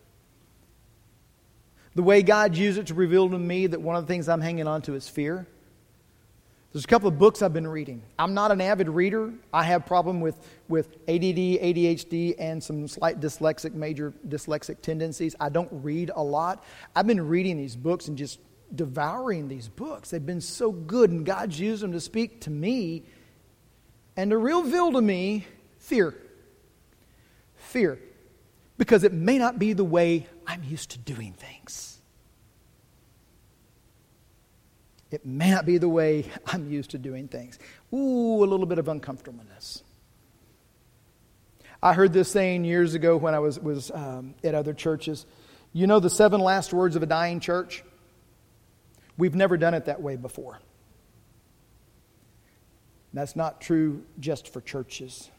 The 1.98 2.04
way 2.04 2.22
God 2.22 2.56
used 2.56 2.78
it 2.78 2.86
to 2.88 2.94
reveal 2.94 3.28
to 3.28 3.40
me 3.40 3.66
that 3.66 3.82
one 3.82 3.96
of 3.96 4.06
the 4.06 4.08
things 4.08 4.30
I'm 4.30 4.40
hanging 4.40 4.68
on 4.68 4.84
to 4.84 4.94
is 4.94 5.10
fear. 5.10 5.48
There's 6.72 6.86
a 6.86 6.88
couple 6.88 7.08
of 7.08 7.18
books 7.18 7.42
I've 7.42 7.54
been 7.54 7.66
reading. 7.66 8.04
I'm 8.20 8.36
not 8.36 8.52
an 8.52 8.62
avid 8.62 8.88
reader. 8.88 9.34
I 9.52 9.64
have 9.64 9.88
problem 9.88 10.22
with, 10.22 10.36
with 10.68 10.94
ADD, 11.08 11.58
ADHD, 11.58 12.36
and 12.38 12.64
some 12.64 12.88
slight 12.88 13.20
dyslexic, 13.20 13.74
major 13.74 14.14
dyslexic 14.28 14.82
tendencies. 14.84 15.36
I 15.40 15.50
don't 15.50 15.70
read 15.72 16.12
a 16.16 16.22
lot. 16.22 16.64
I've 16.96 17.08
been 17.08 17.28
reading 17.28 17.58
these 17.58 17.76
books 17.76 18.08
and 18.10 18.16
just 18.16 18.40
devouring 18.76 19.48
these 19.48 19.68
books. 19.68 20.12
They've 20.12 20.24
been 20.24 20.40
so 20.40 20.72
good, 20.72 21.10
and 21.10 21.26
God's 21.26 21.60
used 21.60 21.82
them 21.82 21.94
to 21.94 22.00
speak 22.00 22.42
to 22.42 22.52
me 22.52 23.06
and 24.16 24.30
to 24.30 24.38
reveal 24.38 24.92
to 24.92 25.02
me 25.02 25.48
fear. 25.80 26.14
Fear. 27.56 27.98
Because 28.78 29.04
it 29.04 29.14
may 29.14 29.40
not 29.40 29.58
be 29.58 29.74
the 29.74 29.84
way 29.84 30.28
I'm 30.48 30.64
used 30.64 30.92
to 30.92 30.98
doing 30.98 31.34
things. 31.34 32.00
It 35.12 35.26
may 35.26 35.52
not 35.52 35.66
be 35.66 35.78
the 35.78 35.90
way 35.90 36.26
I'm 36.48 36.70
used 36.70 36.92
to 36.92 36.98
doing 36.98 37.28
things. 37.28 37.60
Ooh, 37.94 38.44
a 38.44 38.48
little 38.48 38.66
bit 38.66 38.80
of 38.80 38.88
uncomfortableness. 38.88 39.84
I 41.84 41.94
heard 41.94 42.12
this 42.12 42.32
saying 42.32 42.66
years 42.66 42.96
ago 42.96 43.18
when 43.18 43.36
I 43.36 43.40
was, 43.40 43.60
was 43.60 43.92
um, 43.92 44.34
at 44.44 44.56
other 44.56 44.74
churches. 44.74 45.26
You 45.74 45.86
know 45.86 46.00
the 46.00 46.10
seven 46.10 46.42
last 46.42 46.74
words 46.74 46.96
of 46.96 47.04
a 47.04 47.06
dying 47.06 47.40
church? 47.40 47.84
We've 49.18 49.36
never 49.36 49.58
done 49.58 49.74
it 49.74 49.86
that 49.86 50.02
way 50.02 50.16
before. 50.16 50.60
That's 53.14 53.36
not 53.36 53.62
true 53.62 54.04
just 54.20 54.52
for 54.52 54.62
churches, 54.62 55.30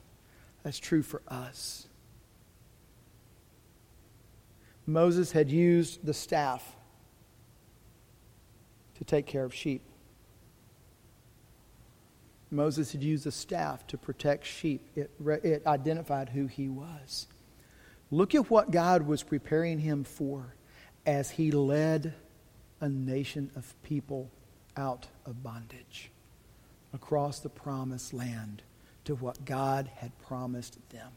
that's 0.62 0.78
true 0.78 1.02
for 1.02 1.22
us. 1.28 1.87
Moses 4.88 5.32
had 5.32 5.50
used 5.50 6.06
the 6.06 6.14
staff 6.14 6.74
to 8.96 9.04
take 9.04 9.26
care 9.26 9.44
of 9.44 9.52
sheep. 9.52 9.82
Moses 12.50 12.92
had 12.92 13.02
used 13.02 13.26
a 13.26 13.30
staff 13.30 13.86
to 13.88 13.98
protect 13.98 14.46
sheep. 14.46 14.88
It, 14.96 15.10
it 15.44 15.66
identified 15.66 16.30
who 16.30 16.46
he 16.46 16.70
was. 16.70 17.26
Look 18.10 18.34
at 18.34 18.48
what 18.48 18.70
God 18.70 19.06
was 19.06 19.22
preparing 19.22 19.78
him 19.78 20.04
for 20.04 20.54
as 21.04 21.32
he 21.32 21.50
led 21.50 22.14
a 22.80 22.88
nation 22.88 23.50
of 23.56 23.74
people 23.82 24.30
out 24.74 25.06
of 25.26 25.42
bondage 25.42 26.10
across 26.94 27.40
the 27.40 27.50
promised 27.50 28.14
land 28.14 28.62
to 29.04 29.14
what 29.16 29.44
God 29.44 29.90
had 29.96 30.18
promised 30.20 30.78
them. 30.88 31.12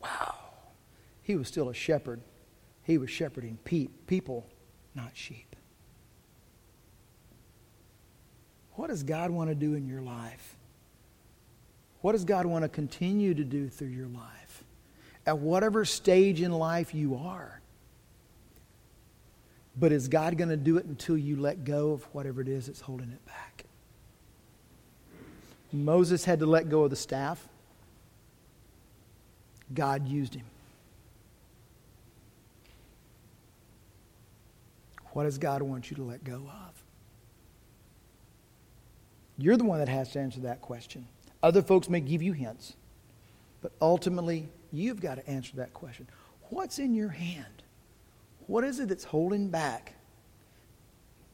Wow. 0.00 0.43
He 1.24 1.34
was 1.34 1.48
still 1.48 1.70
a 1.70 1.74
shepherd. 1.74 2.20
He 2.84 2.98
was 2.98 3.10
shepherding 3.10 3.58
pe- 3.64 3.88
people, 4.06 4.46
not 4.94 5.10
sheep. 5.14 5.56
What 8.74 8.88
does 8.88 9.02
God 9.02 9.30
want 9.30 9.48
to 9.50 9.54
do 9.54 9.74
in 9.74 9.88
your 9.88 10.02
life? 10.02 10.56
What 12.02 12.12
does 12.12 12.24
God 12.24 12.44
want 12.44 12.62
to 12.64 12.68
continue 12.68 13.32
to 13.32 13.44
do 13.44 13.70
through 13.70 13.88
your 13.88 14.08
life? 14.08 14.64
At 15.26 15.38
whatever 15.38 15.86
stage 15.86 16.42
in 16.42 16.52
life 16.52 16.94
you 16.94 17.16
are. 17.16 17.60
But 19.76 19.90
is 19.90 20.08
God 20.08 20.36
going 20.36 20.50
to 20.50 20.56
do 20.56 20.76
it 20.76 20.84
until 20.84 21.16
you 21.16 21.36
let 21.36 21.64
go 21.64 21.92
of 21.92 22.02
whatever 22.14 22.42
it 22.42 22.48
is 22.48 22.66
that's 22.66 22.82
holding 22.82 23.10
it 23.10 23.24
back? 23.24 23.64
Moses 25.72 26.24
had 26.24 26.40
to 26.40 26.46
let 26.46 26.68
go 26.68 26.84
of 26.84 26.90
the 26.90 26.96
staff. 26.96 27.48
God 29.72 30.06
used 30.06 30.34
him. 30.34 30.44
What 35.14 35.24
does 35.24 35.38
God 35.38 35.62
want 35.62 35.90
you 35.90 35.96
to 35.96 36.02
let 36.02 36.24
go 36.24 36.34
of? 36.34 36.82
You're 39.38 39.56
the 39.56 39.64
one 39.64 39.78
that 39.78 39.88
has 39.88 40.10
to 40.12 40.20
answer 40.20 40.40
that 40.40 40.60
question. 40.60 41.06
Other 41.40 41.62
folks 41.62 41.88
may 41.88 42.00
give 42.00 42.20
you 42.20 42.32
hints, 42.32 42.74
but 43.62 43.72
ultimately, 43.80 44.48
you've 44.72 45.00
got 45.00 45.14
to 45.16 45.28
answer 45.28 45.56
that 45.56 45.72
question. 45.72 46.08
What's 46.50 46.80
in 46.80 46.94
your 46.94 47.10
hand? 47.10 47.62
What 48.48 48.64
is 48.64 48.80
it 48.80 48.88
that's 48.88 49.04
holding 49.04 49.48
back? 49.48 49.94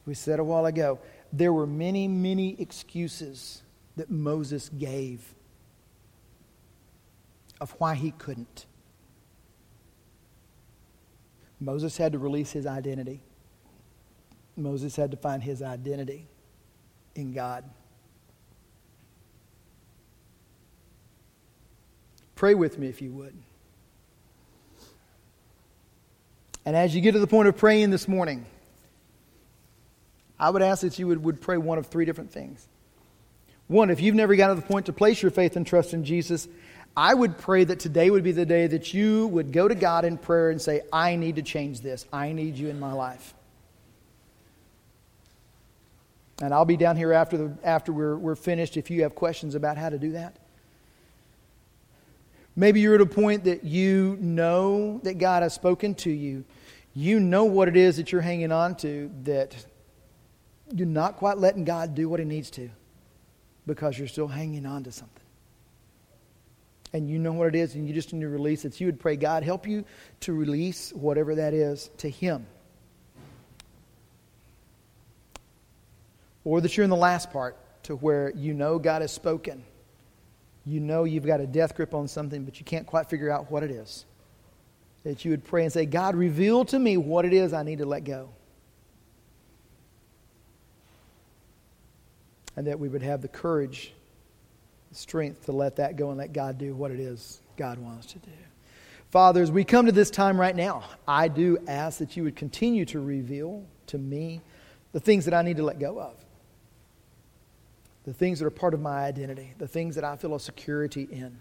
We 0.04 0.12
said 0.14 0.40
a 0.40 0.44
while 0.44 0.66
ago, 0.66 0.98
there 1.32 1.52
were 1.52 1.66
many, 1.66 2.06
many 2.06 2.60
excuses 2.60 3.62
that 3.96 4.10
Moses 4.10 4.68
gave 4.68 5.34
of 7.60 7.70
why 7.78 7.94
he 7.94 8.10
couldn't. 8.10 8.66
Moses 11.58 11.96
had 11.96 12.12
to 12.12 12.18
release 12.18 12.52
his 12.52 12.66
identity. 12.66 13.22
Moses 14.60 14.96
had 14.96 15.10
to 15.10 15.16
find 15.16 15.42
his 15.42 15.62
identity 15.62 16.26
in 17.14 17.32
God. 17.32 17.64
Pray 22.36 22.54
with 22.54 22.78
me 22.78 22.88
if 22.88 23.02
you 23.02 23.12
would. 23.12 23.34
And 26.64 26.76
as 26.76 26.94
you 26.94 27.00
get 27.00 27.12
to 27.12 27.18
the 27.18 27.26
point 27.26 27.48
of 27.48 27.56
praying 27.56 27.90
this 27.90 28.06
morning, 28.06 28.46
I 30.38 30.50
would 30.50 30.62
ask 30.62 30.82
that 30.82 30.98
you 30.98 31.06
would, 31.06 31.22
would 31.24 31.40
pray 31.40 31.58
one 31.58 31.78
of 31.78 31.86
three 31.86 32.04
different 32.04 32.32
things. 32.32 32.66
One, 33.66 33.90
if 33.90 34.00
you've 34.00 34.14
never 34.14 34.34
gotten 34.36 34.56
to 34.56 34.62
the 34.62 34.66
point 34.66 34.86
to 34.86 34.92
place 34.92 35.22
your 35.22 35.30
faith 35.30 35.56
and 35.56 35.66
trust 35.66 35.94
in 35.94 36.04
Jesus, 36.04 36.48
I 36.96 37.14
would 37.14 37.38
pray 37.38 37.64
that 37.64 37.78
today 37.78 38.10
would 38.10 38.24
be 38.24 38.32
the 38.32 38.46
day 38.46 38.66
that 38.66 38.92
you 38.92 39.26
would 39.28 39.52
go 39.52 39.68
to 39.68 39.74
God 39.74 40.04
in 40.04 40.18
prayer 40.18 40.50
and 40.50 40.60
say, 40.60 40.80
I 40.92 41.16
need 41.16 41.36
to 41.36 41.42
change 41.42 41.80
this. 41.80 42.06
I 42.12 42.32
need 42.32 42.56
you 42.56 42.68
in 42.68 42.80
my 42.80 42.92
life. 42.92 43.34
And 46.40 46.54
I'll 46.54 46.64
be 46.64 46.76
down 46.76 46.96
here 46.96 47.12
after, 47.12 47.36
the, 47.36 47.58
after 47.62 47.92
we're, 47.92 48.16
we're 48.16 48.34
finished 48.34 48.76
if 48.76 48.90
you 48.90 49.02
have 49.02 49.14
questions 49.14 49.54
about 49.54 49.76
how 49.76 49.90
to 49.90 49.98
do 49.98 50.12
that. 50.12 50.36
Maybe 52.56 52.80
you're 52.80 52.94
at 52.94 53.00
a 53.00 53.06
point 53.06 53.44
that 53.44 53.64
you 53.64 54.16
know 54.20 55.00
that 55.04 55.18
God 55.18 55.42
has 55.42 55.54
spoken 55.54 55.94
to 55.96 56.10
you. 56.10 56.44
You 56.94 57.20
know 57.20 57.44
what 57.44 57.68
it 57.68 57.76
is 57.76 57.98
that 57.98 58.10
you're 58.10 58.20
hanging 58.20 58.52
on 58.52 58.74
to 58.76 59.10
that 59.24 59.54
you're 60.72 60.86
not 60.86 61.16
quite 61.16 61.38
letting 61.38 61.64
God 61.64 61.94
do 61.94 62.08
what 62.08 62.20
He 62.20 62.26
needs 62.26 62.50
to 62.52 62.70
because 63.66 63.98
you're 63.98 64.08
still 64.08 64.28
hanging 64.28 64.66
on 64.66 64.84
to 64.84 64.92
something. 64.92 65.16
And 66.92 67.08
you 67.08 67.20
know 67.20 67.32
what 67.32 67.48
it 67.48 67.54
is, 67.54 67.76
and 67.76 67.86
you 67.86 67.94
just 67.94 68.12
need 68.12 68.22
to 68.22 68.28
release 68.28 68.64
it. 68.64 68.74
So 68.74 68.80
you 68.80 68.86
would 68.86 68.98
pray, 68.98 69.14
God, 69.14 69.44
help 69.44 69.68
you 69.68 69.84
to 70.20 70.32
release 70.32 70.92
whatever 70.92 71.36
that 71.36 71.54
is 71.54 71.88
to 71.98 72.10
Him. 72.10 72.46
Or 76.50 76.60
that 76.60 76.76
you're 76.76 76.84
in 76.84 76.90
the 76.90 76.96
last 76.96 77.30
part 77.30 77.56
to 77.84 77.96
where 77.96 78.30
you 78.34 78.54
know 78.54 78.78
God 78.78 79.02
has 79.02 79.12
spoken 79.12 79.64
you 80.64 80.80
know 80.80 81.04
you've 81.04 81.26
got 81.26 81.40
a 81.40 81.46
death 81.46 81.74
grip 81.74 81.94
on 81.94 82.08
something, 82.08 82.44
but 82.44 82.58
you 82.58 82.64
can't 82.64 82.86
quite 82.86 83.08
figure 83.08 83.30
out 83.30 83.50
what 83.50 83.62
it 83.62 83.70
is. 83.70 84.04
That 85.04 85.24
you 85.24 85.30
would 85.30 85.44
pray 85.44 85.64
and 85.64 85.72
say, 85.72 85.86
God, 85.86 86.14
reveal 86.14 86.64
to 86.66 86.78
me 86.78 86.96
what 86.96 87.24
it 87.24 87.32
is 87.32 87.52
I 87.52 87.62
need 87.62 87.78
to 87.78 87.86
let 87.86 88.04
go. 88.04 88.28
And 92.56 92.66
that 92.66 92.78
we 92.78 92.88
would 92.88 93.02
have 93.02 93.22
the 93.22 93.28
courage, 93.28 93.92
the 94.90 94.94
strength 94.94 95.46
to 95.46 95.52
let 95.52 95.76
that 95.76 95.96
go 95.96 96.10
and 96.10 96.18
let 96.18 96.32
God 96.32 96.58
do 96.58 96.74
what 96.74 96.90
it 96.90 97.00
is 97.00 97.40
God 97.56 97.78
wants 97.78 98.06
to 98.08 98.18
do. 98.18 98.30
Father, 99.10 99.42
as 99.42 99.50
we 99.50 99.64
come 99.64 99.86
to 99.86 99.92
this 99.92 100.10
time 100.10 100.38
right 100.38 100.54
now, 100.54 100.84
I 101.08 101.28
do 101.28 101.58
ask 101.66 101.98
that 101.98 102.16
you 102.16 102.24
would 102.24 102.36
continue 102.36 102.84
to 102.86 103.00
reveal 103.00 103.64
to 103.86 103.98
me 103.98 104.40
the 104.92 105.00
things 105.00 105.24
that 105.24 105.34
I 105.34 105.42
need 105.42 105.56
to 105.56 105.62
let 105.62 105.78
go 105.78 105.98
of 105.98 106.14
the 108.04 108.12
things 108.12 108.38
that 108.38 108.46
are 108.46 108.50
part 108.50 108.74
of 108.74 108.80
my 108.80 109.04
identity, 109.04 109.54
the 109.58 109.68
things 109.68 109.94
that 109.94 110.04
I 110.04 110.16
feel 110.16 110.34
a 110.34 110.40
security 110.40 111.08
in. 111.10 111.38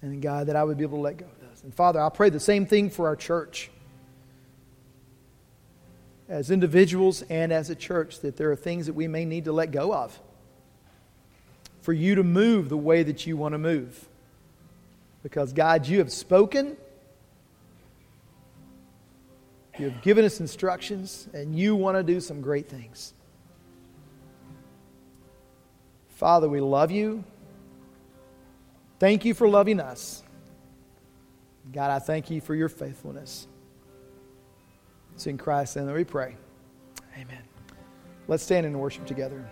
And 0.00 0.22
God, 0.22 0.46
that 0.46 0.56
I 0.56 0.62
would 0.62 0.76
be 0.76 0.84
able 0.84 0.98
to 0.98 1.02
let 1.02 1.16
go 1.16 1.26
of 1.26 1.40
those. 1.40 1.64
And 1.64 1.74
Father, 1.74 2.00
I 2.00 2.08
pray 2.08 2.30
the 2.30 2.38
same 2.38 2.66
thing 2.66 2.90
for 2.90 3.06
our 3.08 3.16
church. 3.16 3.70
As 6.28 6.50
individuals 6.50 7.22
and 7.22 7.52
as 7.52 7.70
a 7.70 7.74
church, 7.74 8.20
that 8.20 8.36
there 8.36 8.50
are 8.52 8.56
things 8.56 8.86
that 8.86 8.92
we 8.92 9.08
may 9.08 9.24
need 9.24 9.46
to 9.46 9.52
let 9.52 9.72
go 9.72 9.92
of 9.92 10.18
for 11.80 11.92
you 11.92 12.14
to 12.16 12.22
move 12.22 12.68
the 12.68 12.76
way 12.76 13.02
that 13.02 13.26
you 13.26 13.36
want 13.36 13.54
to 13.54 13.58
move. 13.58 14.06
Because, 15.22 15.52
God, 15.52 15.88
you 15.88 15.98
have 15.98 16.12
spoken, 16.12 16.76
You 19.78 19.88
have 19.90 20.02
given 20.02 20.24
us 20.24 20.40
instructions, 20.40 21.28
and 21.32 21.56
you 21.56 21.76
want 21.76 21.96
to 21.96 22.02
do 22.02 22.20
some 22.20 22.40
great 22.40 22.68
things. 22.68 23.14
Father, 26.18 26.48
we 26.48 26.60
love 26.60 26.90
you. 26.90 27.22
Thank 28.98 29.24
you 29.24 29.34
for 29.34 29.48
loving 29.48 29.78
us. 29.78 30.24
God, 31.72 31.92
I 31.92 32.00
thank 32.00 32.28
you 32.28 32.40
for 32.40 32.56
your 32.56 32.68
faithfulness. 32.68 33.46
It's 35.14 35.28
in 35.28 35.38
Christ's 35.38 35.76
name 35.76 35.86
that 35.86 35.94
we 35.94 36.02
pray. 36.02 36.34
Amen. 37.14 37.44
Let's 38.26 38.42
stand 38.42 38.66
and 38.66 38.80
worship 38.80 39.06
together. 39.06 39.48